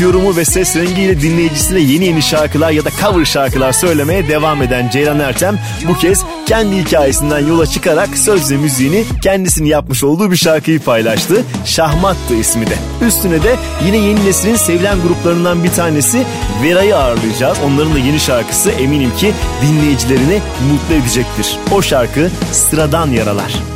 Yorumu 0.00 0.36
ve 0.36 0.44
ses 0.44 0.76
rengiyle 0.76 1.20
dinleyicisine 1.20 1.80
yeni 1.80 2.04
yeni 2.04 2.22
şarkılar 2.22 2.70
ya 2.70 2.84
da 2.84 2.90
cover 3.00 3.24
şarkılar 3.24 3.72
söylemeye 3.72 4.28
devam 4.28 4.62
eden 4.62 4.90
Ceylan 4.90 5.20
Ertem 5.20 5.58
bu 5.88 5.94
kez 5.94 6.24
kendi 6.46 6.76
hikayesinden 6.76 7.46
yola 7.46 7.66
çıkarak 7.66 8.18
söz 8.18 8.50
ve 8.50 8.56
müziğini 8.56 9.04
kendisinin 9.22 9.68
yapmış 9.68 10.04
olduğu 10.04 10.30
bir 10.30 10.36
şarkıyı 10.36 10.80
paylaştı. 10.80 11.44
Şahmat'tı 11.64 12.34
ismi 12.34 12.66
de. 12.66 12.74
Üstüne 13.06 13.42
de 13.42 13.56
yine 13.86 13.96
yeni 13.96 14.26
neslin 14.26 14.56
sevilen 14.56 15.02
gruplarından 15.02 15.64
bir 15.64 15.70
tanesi 15.70 16.22
Vera'yı 16.62 16.96
ağırlayacağız. 16.96 17.58
Onların 17.66 17.94
da 17.94 17.98
yeni 17.98 18.20
şarkısı 18.20 18.70
eminim 18.70 19.10
ki 19.16 19.32
dinleyicilerini 19.62 20.40
mutlu 20.72 20.94
edecektir. 20.94 21.56
O 21.72 21.82
şarkı 21.82 22.30
Sıradan 22.52 23.10
Yaralar. 23.10 23.67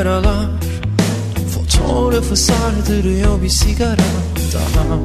Yaralar. 0.00 0.46
Fotoğrafı 1.54 2.36
sardırıyor 2.36 3.42
bir 3.42 3.48
sigara 3.48 3.96
daha. 4.54 4.98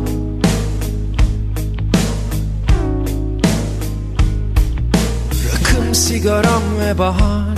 Rakım 5.46 5.96
sigaram 5.96 6.64
ve 6.80 6.98
bahar. 7.00 7.58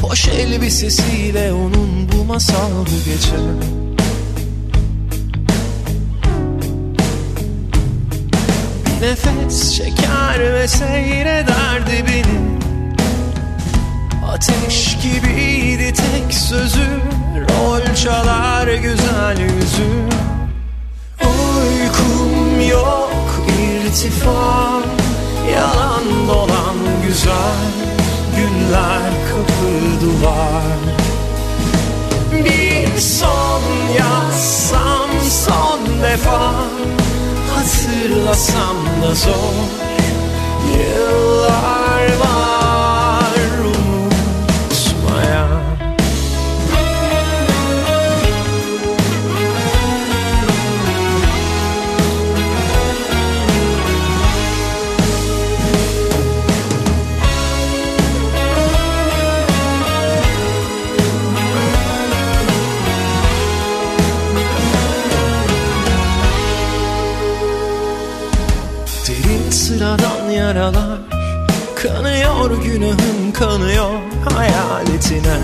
Poş 0.00 0.28
elbisesiyle 0.28 1.52
onun 1.52 2.08
bu 2.12 2.24
masal 2.24 2.70
bu 2.80 3.04
gece 3.04 3.36
Bir 8.86 9.06
nefes 9.06 9.74
çeker 9.76 10.54
ve 10.54 10.68
seyrederdi 10.68 12.04
beni 12.08 12.19
Günler 28.70 29.12
kapı 29.30 30.00
duvar. 30.00 30.78
Bir 32.44 33.00
son 33.00 33.62
yazsam 33.98 35.10
son 35.30 36.02
defa 36.02 36.52
Hatırlasam 37.54 38.76
da 39.02 39.14
zor. 39.14 39.54
Yıllar 40.78 42.18
var 42.20 42.59
yaralar 70.60 70.98
Kanıyor 71.82 72.62
günahım 72.64 73.32
kanıyor 73.32 73.90
hayaletine. 74.34 75.38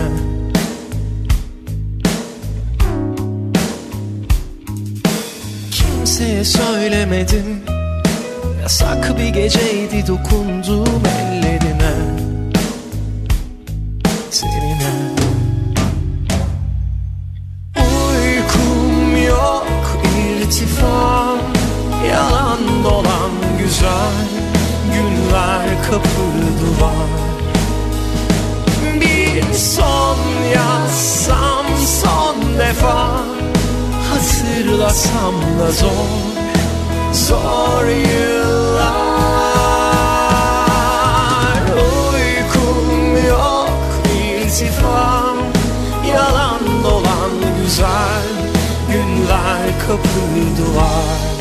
Kimseye 5.70 6.44
söylemedim 6.44 7.62
Yasak 8.62 9.18
bir 9.18 9.28
geceydi 9.28 10.06
dokundum 10.06 11.02
ellerine 11.20 11.94
Seninle 14.30 14.92
Uykum 17.76 19.24
yok 19.26 19.66
irtifam 20.18 21.38
Yalan 22.10 22.84
dolan 22.84 23.30
güzel 23.58 24.35
Günler 25.26 25.82
kapı 25.90 26.26
duvar. 26.60 27.10
Bir 29.00 29.54
son 29.54 30.18
yazsam 30.54 31.66
son 32.02 32.58
defa. 32.58 33.08
Hatırlasam 34.10 35.34
da 35.60 35.70
zor 35.72 35.90
Zor 37.12 37.86
yıllar. 37.86 38.86
Uykum 42.12 43.26
yok 43.28 43.70
irtifam 44.16 45.36
Yalan 46.08 46.60
dolan 46.84 47.30
güzel 47.64 48.26
Günler 48.92 49.78
kapı 49.86 50.20
duvar 50.58 51.35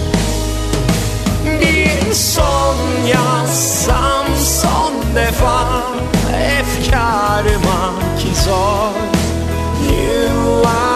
son 2.16 2.78
yazsam 3.07 4.26
son 4.38 4.93
defa 5.16 5.84
Efkarıma 6.59 7.93
ki 8.20 8.41
zor 8.45 8.95
Yıllar 9.91 10.95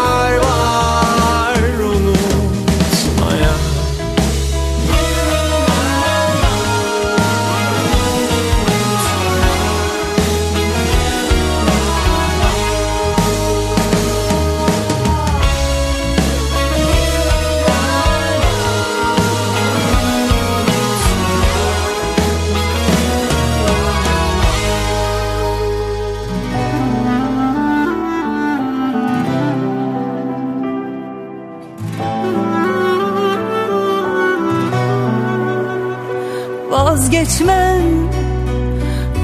Vazgeçmen 36.70 37.82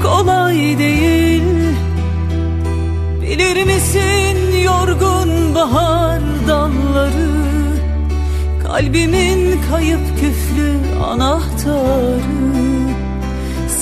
kolay 0.02 0.56
değil. 0.78 1.42
Bilir 3.22 3.64
misin 3.64 4.60
yorgun 4.64 5.54
bahar 5.54 6.20
dalları? 6.48 7.36
Kalbimin 8.66 9.60
kayıp 9.70 10.00
küflü 10.20 11.00
anahtarı. 11.04 12.20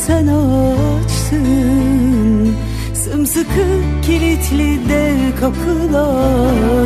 Sen 0.06 0.26
açtın 0.26 1.64
Sımsıkı 2.94 3.66
kilitli 4.02 4.88
dev 4.88 5.40
kapıları. 5.40 6.84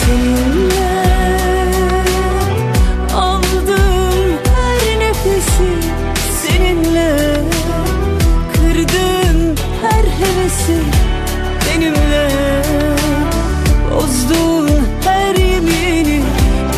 Seninle 0.00 0.81
hevesi 10.62 10.82
Benimle. 11.66 12.28
Bozdun 13.94 14.68
her 15.04 15.34
yemini 15.34 16.22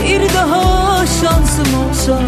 Bir 0.04 0.34
daha 0.34 1.06
şansım 1.06 1.66
olsa 1.88 2.20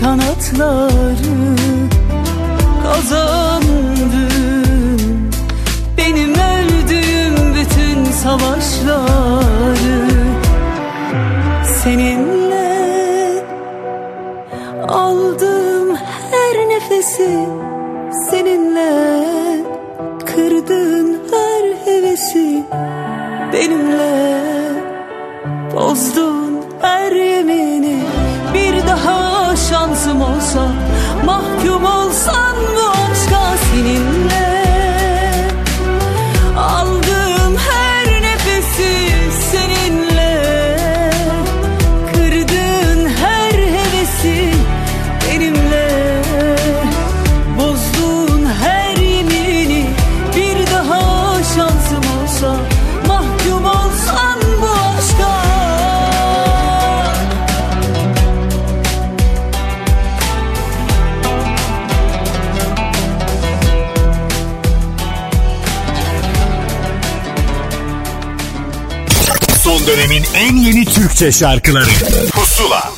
kanatları 0.00 1.56
Kazandım 2.82 4.30
Benim 5.98 6.30
öldüğüm 6.30 7.54
bütün 7.54 8.04
savaşları 8.04 10.00
Seninle 11.82 12.29
dönemin 70.20 70.34
en 70.34 70.56
yeni 70.56 70.84
Türkçe 70.84 71.32
şarkıları 71.32 71.90
Pusula 72.32 72.92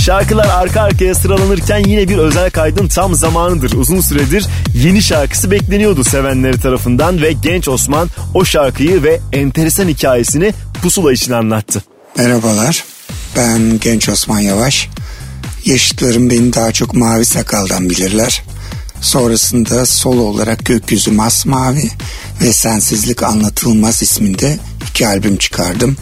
Şarkılar 0.00 0.48
arka 0.48 0.80
arkaya 0.80 1.14
sıralanırken 1.14 1.78
yine 1.86 2.08
bir 2.08 2.18
özel 2.18 2.50
kaydın 2.50 2.88
tam 2.88 3.14
zamanıdır. 3.14 3.72
Uzun 3.72 4.00
süredir 4.00 4.44
yeni 4.74 5.02
şarkısı 5.02 5.50
bekleniyordu 5.50 6.04
sevenleri 6.04 6.60
tarafından 6.60 7.22
ve 7.22 7.32
genç 7.32 7.68
Osman 7.68 8.08
o 8.34 8.44
şarkıyı 8.44 9.02
ve 9.02 9.20
enteresan 9.32 9.88
hikayesini 9.88 10.54
Pusula 10.82 11.12
için 11.12 11.32
anlattı. 11.32 11.82
Merhabalar, 12.18 12.84
ben 13.36 13.80
Genç 13.80 14.08
Osman 14.08 14.40
Yavaş. 14.40 14.88
Yaşıtlarım 15.64 16.30
beni 16.30 16.52
daha 16.52 16.72
çok 16.72 16.94
mavi 16.94 17.24
sakaldan 17.24 17.90
bilirler. 17.90 18.42
Sonrasında 19.02 19.86
solo 19.86 20.22
olarak 20.22 20.64
Gökyüzü 20.64 21.10
Masmavi 21.10 21.90
ve 22.40 22.52
Sensizlik 22.52 23.22
Anlatılmaz 23.22 24.02
isminde 24.02 24.58
iki 24.90 25.06
albüm 25.06 25.36
çıkardım. 25.36 25.96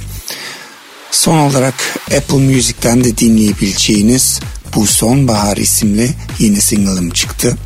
Son 1.10 1.38
olarak 1.38 1.74
Apple 2.16 2.36
Music'ten 2.36 3.04
de 3.04 3.18
dinleyebileceğiniz 3.18 4.40
bu 4.74 4.86
Sonbahar 4.86 5.56
isimli 5.56 6.10
yeni 6.38 6.60
single'ım 6.60 7.10
çıktı. 7.10 7.56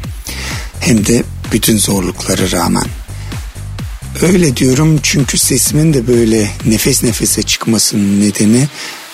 Hem 0.80 1.06
de 1.06 1.22
bütün 1.52 1.78
zorluklara 1.78 2.50
rağmen. 2.50 2.86
Öyle 4.22 4.56
diyorum 4.56 5.00
çünkü 5.02 5.38
sesimin 5.38 5.94
de 5.94 6.08
böyle 6.08 6.50
nefes 6.66 7.02
nefese 7.02 7.42
çıkmasının 7.42 8.20
nedeni 8.20 8.68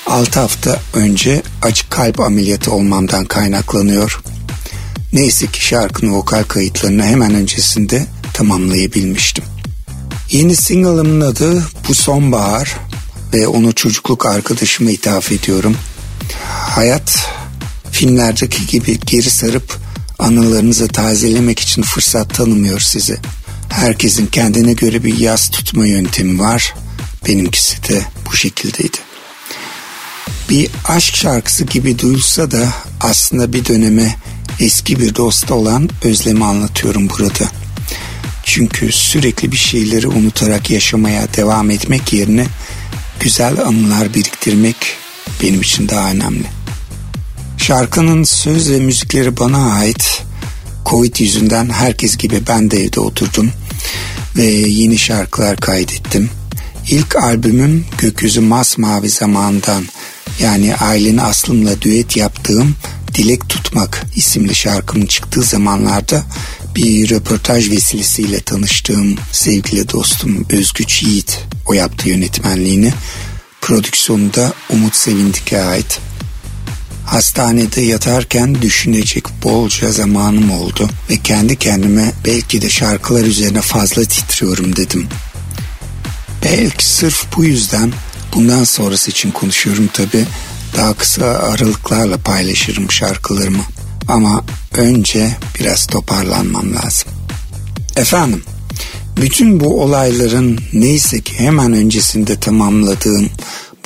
6 0.07 0.41
hafta 0.41 0.81
önce 0.95 1.43
acı 1.63 1.89
kalp 1.89 2.21
ameliyatı 2.21 2.73
olmamdan 2.73 3.25
kaynaklanıyor. 3.25 4.21
Neyse 5.13 5.47
ki 5.47 5.65
şarkının 5.65 6.13
vokal 6.13 6.43
kayıtlarını 6.43 7.05
hemen 7.05 7.35
öncesinde 7.35 8.07
tamamlayabilmiştim. 8.35 9.45
Yeni 10.31 10.57
single'ımın 10.57 11.21
adı 11.21 11.65
Bu 11.89 11.95
Sonbahar 11.95 12.77
ve 13.33 13.49
onu 13.49 13.75
çocukluk 13.75 14.27
arkadaşıma 14.27 14.91
ithaf 14.91 15.33
ediyorum. 15.33 15.77
Hayat 16.47 17.29
filmlerdeki 17.93 18.67
gibi 18.67 19.01
geri 19.01 19.31
sarıp 19.31 19.77
anılarınızı 20.19 20.89
tazelemek 20.89 21.61
için 21.61 21.83
fırsat 21.83 22.35
tanımıyor 22.35 22.81
size. 22.81 23.19
Herkesin 23.69 24.27
kendine 24.27 24.73
göre 24.73 25.05
bir 25.05 25.19
yaz 25.19 25.51
tutma 25.51 25.87
yöntemi 25.87 26.39
var. 26.39 26.75
Benimkisi 27.27 27.89
de 27.89 28.05
bu 28.27 28.37
şekildeydi. 28.37 28.97
Bir 30.51 30.71
aşk 30.89 31.17
şarkısı 31.17 31.65
gibi 31.65 31.99
duyulsa 31.99 32.51
da 32.51 32.69
aslında 33.01 33.53
bir 33.53 33.65
döneme 33.65 34.17
eski 34.61 35.01
bir 35.01 35.15
dosta 35.15 35.55
olan 35.55 35.89
özlemi 36.03 36.45
anlatıyorum 36.45 37.09
burada. 37.11 37.51
Çünkü 38.45 38.93
sürekli 38.93 39.53
bir 39.53 39.57
şeyleri 39.57 40.09
unutarak 40.09 40.71
yaşamaya 40.71 41.35
devam 41.37 41.71
etmek 41.71 42.13
yerine 42.13 42.47
güzel 43.21 43.61
anılar 43.61 44.15
biriktirmek 44.15 44.77
benim 45.43 45.61
için 45.61 45.89
daha 45.89 46.11
önemli. 46.11 46.47
Şarkının 47.59 48.25
söz 48.25 48.71
ve 48.71 48.79
müzikleri 48.81 49.37
bana 49.37 49.73
ait. 49.73 50.23
Covid 50.87 51.17
yüzünden 51.19 51.71
herkes 51.71 52.17
gibi 52.17 52.41
ben 52.49 52.71
de 52.71 52.85
evde 52.85 53.01
oturdum 53.01 53.51
ve 54.37 54.45
yeni 54.45 54.99
şarkılar 54.99 55.57
kaydettim. 55.57 56.31
İlk 56.91 57.17
albümüm 57.17 57.85
Gökyüzü 57.99 58.41
Masmavi 58.41 59.09
zamandan 59.09 59.85
yani 60.41 60.77
Aylin 60.77 61.19
Aslım'la 61.19 61.83
düet 61.83 62.17
yaptığım 62.17 62.77
Dilek 63.15 63.49
Tutmak 63.49 64.07
isimli 64.17 64.55
şarkımın 64.55 65.07
çıktığı 65.07 65.43
zamanlarda 65.43 66.25
bir 66.77 67.11
röportaj 67.11 67.71
vesilesiyle 67.71 68.41
tanıştığım 68.41 69.17
sevgili 69.33 69.89
dostum 69.89 70.47
Özgüç 70.51 71.03
Yiğit 71.03 71.39
o 71.67 71.73
yaptı 71.73 72.09
yönetmenliğini. 72.09 72.93
Prodüksiyonu 73.61 74.35
da 74.35 74.53
Umut 74.71 74.97
Sevindik'e 74.97 75.63
ait. 75.63 75.99
Hastanede 77.07 77.81
yatarken 77.81 78.63
düşünecek 78.63 79.25
bolca 79.43 79.93
zamanım 79.93 80.51
oldu 80.51 80.91
ve 81.11 81.17
kendi 81.17 81.57
kendime 81.57 82.13
belki 82.25 82.63
de 82.63 82.71
şarkılar 82.71 83.25
üzerine 83.25 83.61
fazla 83.61 84.05
titriyorum 84.05 84.77
dedim. 84.77 85.09
Belki 86.45 86.87
sırf 86.87 87.25
bu 87.37 87.45
yüzden 87.45 87.93
bundan 88.35 88.65
sonrası 88.65 89.11
için 89.11 89.31
konuşuyorum 89.31 89.87
tabi. 89.93 90.27
Daha 90.77 90.95
kısa 90.95 91.27
aralıklarla 91.27 92.19
paylaşırım 92.19 92.91
şarkılarımı. 92.91 93.63
Ama 94.09 94.45
önce 94.73 95.37
biraz 95.61 95.87
toparlanmam 95.87 96.75
lazım. 96.75 97.09
Efendim, 97.97 98.43
bütün 99.17 99.61
bu 99.61 99.83
olayların 99.83 100.59
neyse 100.73 101.21
ki 101.21 101.39
hemen 101.39 101.73
öncesinde 101.73 102.41
tamamladığım 102.41 103.31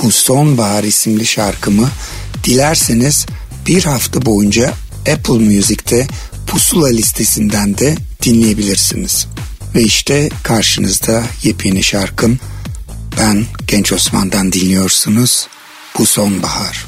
bu 0.02 0.10
Sonbahar 0.10 0.84
isimli 0.84 1.26
şarkımı 1.26 1.90
dilerseniz 2.44 3.26
bir 3.66 3.84
hafta 3.84 4.26
boyunca 4.26 4.74
Apple 5.12 5.38
Music'te 5.38 6.06
pusula 6.46 6.88
listesinden 6.88 7.78
de 7.78 7.96
dinleyebilirsiniz. 8.22 9.26
Ve 9.74 9.82
işte 9.82 10.28
karşınızda 10.42 11.22
yepyeni 11.42 11.82
şarkım. 11.82 12.38
Ben 13.18 13.46
Genç 13.66 13.92
Osman'dan 13.92 14.52
dinliyorsunuz. 14.52 15.46
Bu 15.98 16.06
sonbahar. 16.06 16.86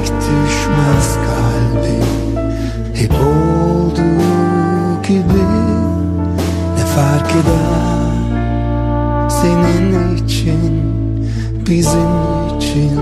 Eksik 0.00 0.14
düşmez 0.16 1.16
kalbim 1.26 2.04
Hep 2.94 3.12
olduğu 3.12 5.02
gibi 5.02 5.44
Ne 6.76 6.84
fark 6.84 7.30
eder 7.30 8.20
Senin 9.28 10.16
için 10.16 10.82
Bizim 11.66 12.10
için? 12.58 13.00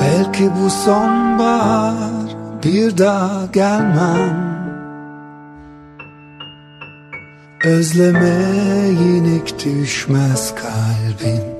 Belki 0.00 0.50
bu 0.62 0.70
sonbahar 0.70 2.36
Bir 2.64 2.98
daha 2.98 3.46
gelmem. 3.52 4.54
Özleme 7.64 8.38
yenik 9.04 9.64
düşmez 9.64 10.54
kalbim. 10.54 11.53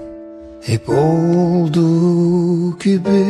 Hep 0.67 0.89
olduğu 0.89 2.79
gibi 2.79 3.25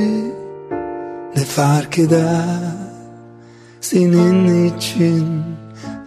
ne 1.36 1.44
fark 1.44 1.98
eder 1.98 2.44
Senin 3.80 4.68
için 4.68 5.42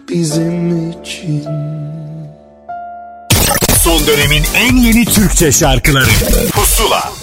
bizim 0.08 0.90
için? 0.90 1.44
Son 3.82 4.06
dönemin 4.06 4.42
en 4.56 4.76
yeni 4.76 5.04
Türkçe 5.04 5.52
şarkıları. 5.52 6.10
Pusula. 6.52 7.17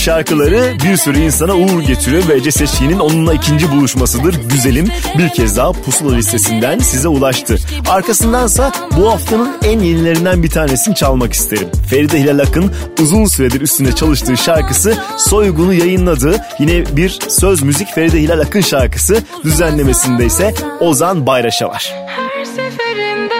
şarkıları 0.00 0.74
bir 0.84 0.96
sürü 0.96 1.18
insana 1.18 1.54
uğur 1.54 1.82
getiriyor 1.82 2.28
ve 2.28 2.34
Ece 2.34 2.50
Seçkin'in 2.50 2.98
onunla 2.98 3.34
ikinci 3.34 3.70
buluşmasıdır. 3.70 4.34
Güzelim 4.50 4.88
bir 5.18 5.28
kez 5.28 5.56
daha 5.56 5.72
pusula 5.72 6.14
listesinden 6.14 6.78
size 6.78 7.08
ulaştı. 7.08 7.56
Arkasındansa 7.88 8.72
bu 8.96 9.12
haftanın 9.12 9.56
en 9.64 9.80
yenilerinden 9.80 10.42
bir 10.42 10.50
tanesini 10.50 10.94
çalmak 10.94 11.32
isterim. 11.32 11.68
Feride 11.90 12.20
Hilal 12.20 12.38
Akın 12.38 12.72
uzun 13.00 13.24
süredir 13.24 13.60
üstünde 13.60 13.92
çalıştığı 13.92 14.36
şarkısı 14.36 14.94
Soygun'u 15.16 15.74
yayınladı. 15.74 16.36
Yine 16.58 16.96
bir 16.96 17.18
söz 17.28 17.62
müzik 17.62 17.88
Feride 17.94 18.20
Hilal 18.22 18.40
Akın 18.40 18.60
şarkısı 18.60 19.18
düzenlemesinde 19.44 20.26
ise 20.26 20.54
Ozan 20.80 21.26
Bayraş'a 21.26 21.68
var. 21.68 21.94
Her 22.06 22.44
seferinde 22.44 23.34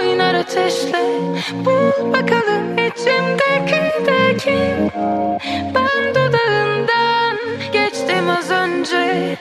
oynar 0.00 0.34
ateşle 0.34 1.02
bul 1.64 2.12
bakalım 2.12 2.55
ben 5.44 6.10
dudağından 6.10 7.36
geçtim 7.72 8.30
az 8.38 8.50
önce. 8.50 9.36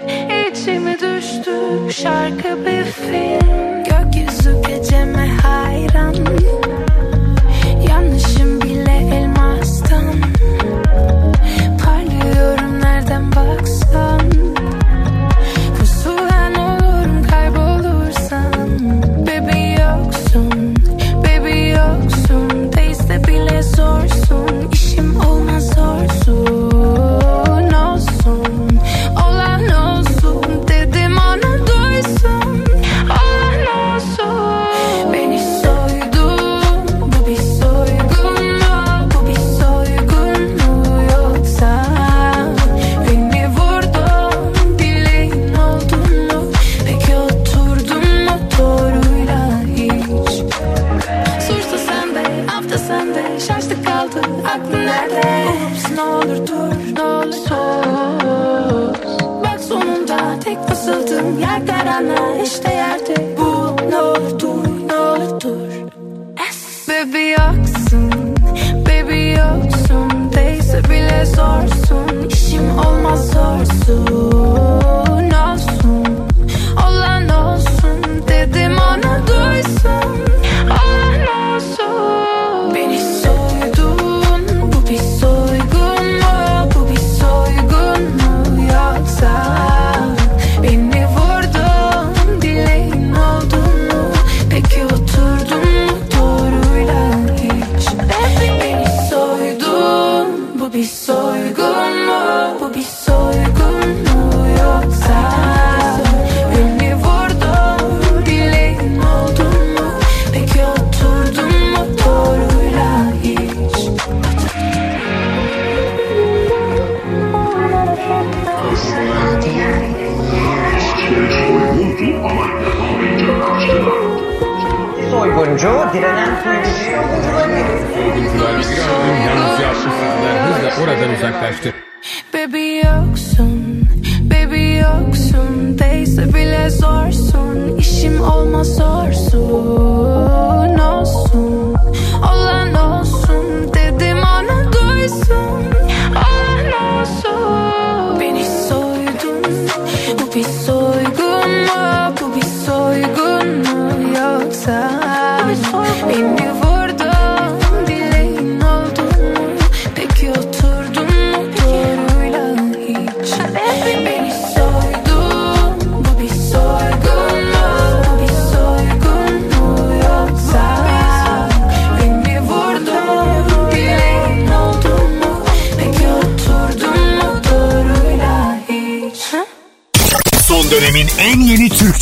İçime 0.52 0.94
düştü 0.94 1.52
şarkı 1.92 2.66
bir 2.66 2.84
film. 2.84 3.84
Gökyüzü 3.84 4.62
geceme 4.68 5.28
hayran. 5.28 6.16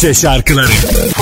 Türkçe 0.04 0.22
şarkıları 0.22 1.13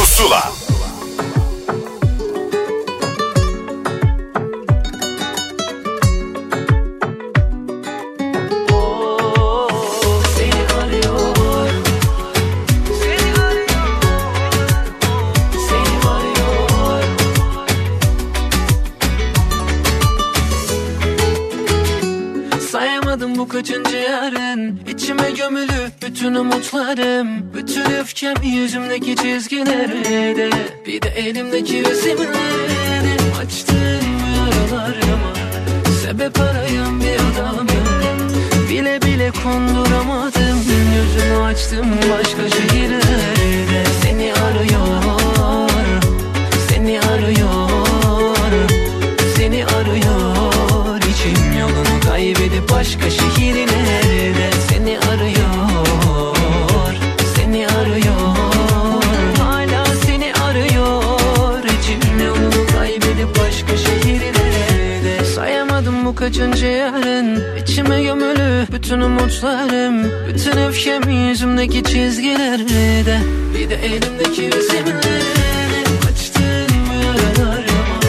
kaçıncı 66.21 66.65
yarın 66.65 67.43
İçime 67.61 68.03
gömülü 68.03 68.67
bütün 68.71 69.01
umutlarım 69.01 70.11
Bütün 70.27 70.57
öfkem 70.57 71.09
yüzümdeki 71.09 71.83
çizgilerde 71.83 73.19
Bir 73.55 73.69
de 73.69 73.75
elimdeki 73.75 74.57
resimlerde 74.57 75.83
Açtığım 76.11 76.85
yaralarıma 77.03 77.99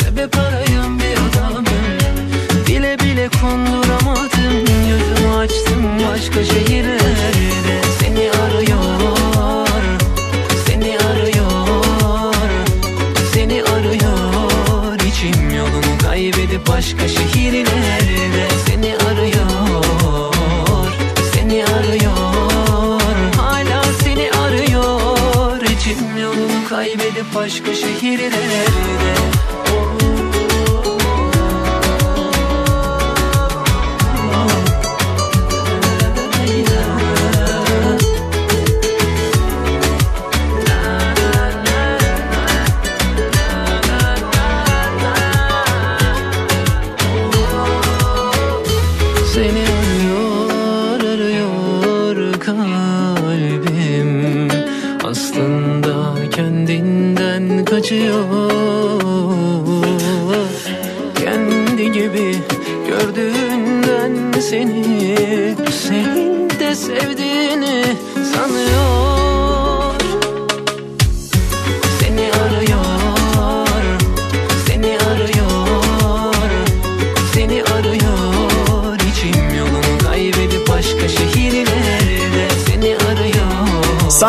Sebep 0.00 0.36
arayan 0.38 0.98
bir 0.98 1.38
adamım 1.38 1.66
Bile 2.68 2.98
bile 2.98 3.28
konduramadım 3.28 4.58
Yüzümü 4.88 5.34
açtım 5.36 5.82
başka 6.08 6.44
şehirlerde 6.44 7.01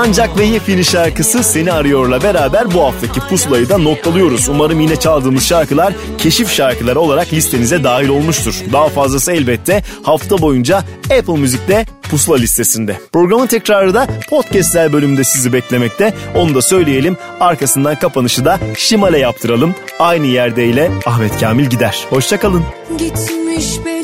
Sancak 0.04 0.38
ve 0.38 0.46
Yepyeni 0.46 0.86
şarkısı 0.86 1.44
Seni 1.44 1.72
Arıyor'la 1.72 2.24
beraber 2.24 2.74
bu 2.74 2.84
haftaki 2.84 3.20
pusulayı 3.20 3.70
da 3.70 3.78
noktalıyoruz. 3.78 4.50
Umarım 4.50 4.80
yine 4.80 4.96
çaldığımız 4.96 5.44
şarkılar 5.46 5.94
keşif 6.18 6.50
şarkıları 6.50 7.00
olarak 7.00 7.34
listenize 7.34 7.84
dahil 7.84 8.08
olmuştur. 8.08 8.56
Daha 8.74 8.90
fazlası 8.90 9.32
elbette 9.32 9.84
hafta 10.04 10.42
boyunca 10.42 10.84
Apple 11.20 11.38
Müzik'te 11.38 11.86
pusula 12.12 12.36
listesinde. 12.36 13.00
Programın 13.12 13.48
tekrarı 13.48 13.94
da 13.94 14.08
podcastler 14.30 14.94
bölümünde 14.94 15.24
sizi 15.24 15.54
beklemekte. 15.54 16.14
Onu 16.36 16.56
da 16.56 16.62
söyleyelim. 16.62 17.18
Arkasından 17.40 18.00
kapanışı 18.00 18.46
da 18.46 18.60
Şimale 18.78 19.20
yaptıralım. 19.20 19.76
Aynı 20.00 20.28
yerde 20.28 20.66
ile 20.66 20.92
Ahmet 21.06 21.40
Kamil 21.40 21.66
gider. 21.66 22.06
Hoşçakalın. 22.10 22.64
Gitmiş 22.98 23.86
belline 23.86 24.03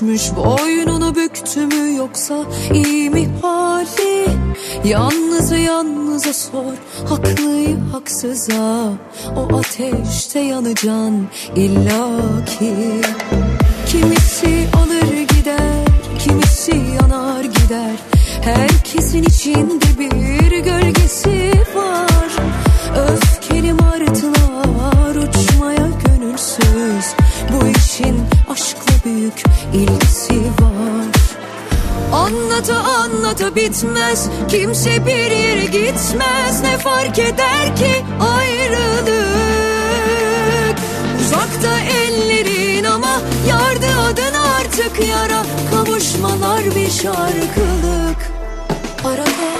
düşmüş 0.00 0.36
Boynunu 0.36 1.14
büktü 1.14 1.66
mü 1.66 1.96
yoksa 1.96 2.44
iyi 2.74 3.10
mi 3.10 3.28
hali? 3.42 4.26
Yalnızı 4.84 5.56
yalnıza 5.56 6.32
sor 6.32 6.74
haklıyı 7.08 7.76
haksıza. 7.92 8.92
O 9.36 9.56
ateşte 9.56 10.40
yanacaksın 10.40 11.28
illaki. 11.56 12.74
Kimisi 13.86 14.68
alır 14.76 15.20
gider 15.36 15.86
kimisi 16.18 16.70
yanar 16.70 17.44
gider. 17.44 17.96
Herkesin 18.42 19.22
içinde 19.22 19.98
bir 19.98 20.58
gölgesi 20.58 21.52
var. 21.74 22.32
Öfkeli 22.96 23.72
martılar 23.72 24.39
Anlata 32.20 32.76
anlata 32.76 33.56
bitmez. 33.56 34.28
Kimse 34.48 35.06
bir 35.06 35.30
yere 35.30 35.64
gitmez. 35.64 36.60
Ne 36.62 36.78
fark 36.78 37.18
eder 37.18 37.76
ki 37.76 38.04
ayrılık? 38.20 39.60
Uzakta 41.20 41.80
ellerin 41.80 42.84
ama 42.84 43.20
yardı 43.48 43.86
adın 44.10 44.34
artık 44.34 45.08
yara. 45.08 45.42
Kavuş 45.70 46.14
şarkılık. 46.90 48.30
Arada 49.04 49.59